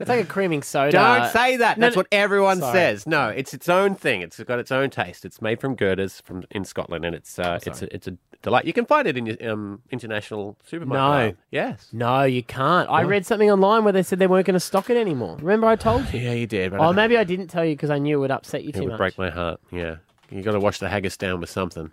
[0.00, 0.92] It's like a creaming soda.
[0.92, 1.76] Don't say that.
[1.76, 2.72] No, That's no- what everyone Sorry.
[2.72, 3.06] says.
[3.06, 4.22] No, it's its own thing.
[4.22, 5.24] It's got its own taste.
[5.24, 8.64] It's made from girders from in Scotland, and it's uh, it's a, it's a delight.
[8.64, 11.34] You can find it in your um, international supermarket.
[11.34, 11.42] No.
[11.50, 11.88] Yes.
[11.92, 12.88] No, you can't.
[12.88, 15.36] I read something online where they said they weren't going to stock it anymore.
[15.40, 16.20] Remember I told you?
[16.20, 16.70] Yeah, you did.
[16.70, 18.74] But Oh, maybe I didn't tell you because I knew it would upset you it
[18.76, 18.98] too would much.
[18.98, 19.60] break my heart.
[19.72, 19.96] Yeah.
[20.30, 21.90] You got to wash the haggis down with something.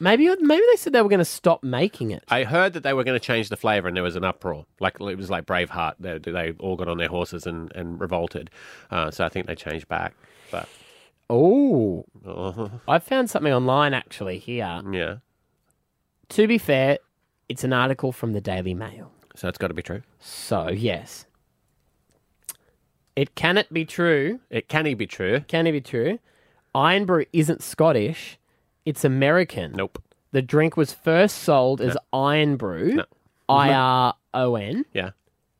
[0.00, 2.22] Maybe maybe they said they were going to stop making it.
[2.28, 4.64] I heard that they were going to change the flavour, and there was an uproar.
[4.78, 5.94] Like it was like Braveheart.
[5.98, 8.48] They, they all got on their horses and, and revolted.
[8.92, 10.14] Uh, so I think they changed back.
[10.52, 10.68] But
[11.28, 14.80] Oh, uh, I found something online actually here.
[14.92, 15.16] yeah,
[16.30, 16.98] To be fair,
[17.48, 19.10] it's an article from the Daily Mail.
[19.34, 20.02] so it's got to be true.
[20.20, 21.26] So yes,
[23.16, 24.40] it can it be true?
[24.48, 25.40] It can it be true?
[25.48, 26.18] Can it be true?
[26.74, 28.38] Iron Brew isn't Scottish,
[28.84, 29.72] it's American.
[29.72, 30.02] Nope.
[30.32, 33.00] The drink was first sold as Iron Brew,
[33.48, 35.10] I R O N, Yeah.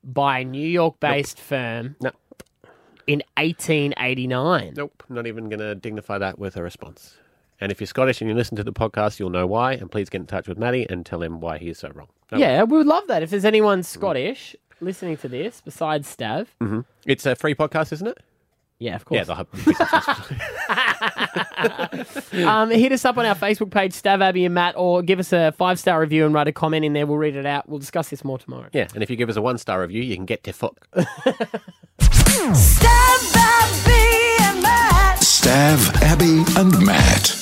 [0.05, 1.97] by a New York based firm
[3.07, 4.75] in 1889.
[4.77, 5.03] Nope.
[5.09, 7.17] Not even going to dignify that with a response.
[7.61, 9.73] And if you're Scottish and you listen to the podcast, you'll know why.
[9.73, 12.09] And please get in touch with Matty and tell him why he is so wrong.
[12.31, 12.39] No.
[12.39, 13.23] Yeah, we would love that.
[13.23, 18.07] If there's anyone Scottish listening to this besides Stav, hmm It's a free podcast, isn't
[18.07, 18.19] it?
[18.81, 19.29] Yeah, of course.
[19.29, 19.45] Yeah,
[22.33, 25.19] the, um, hit us up on our Facebook page, Stav, Abby, and Matt, or give
[25.19, 27.05] us a five star review and write a comment in there.
[27.07, 27.69] We'll read it out.
[27.69, 28.69] We'll discuss this more tomorrow.
[28.73, 28.87] yeah.
[28.95, 30.89] And if you give us a one star review, you can get to fuck.
[35.21, 37.38] Stav, Abby, and Matt.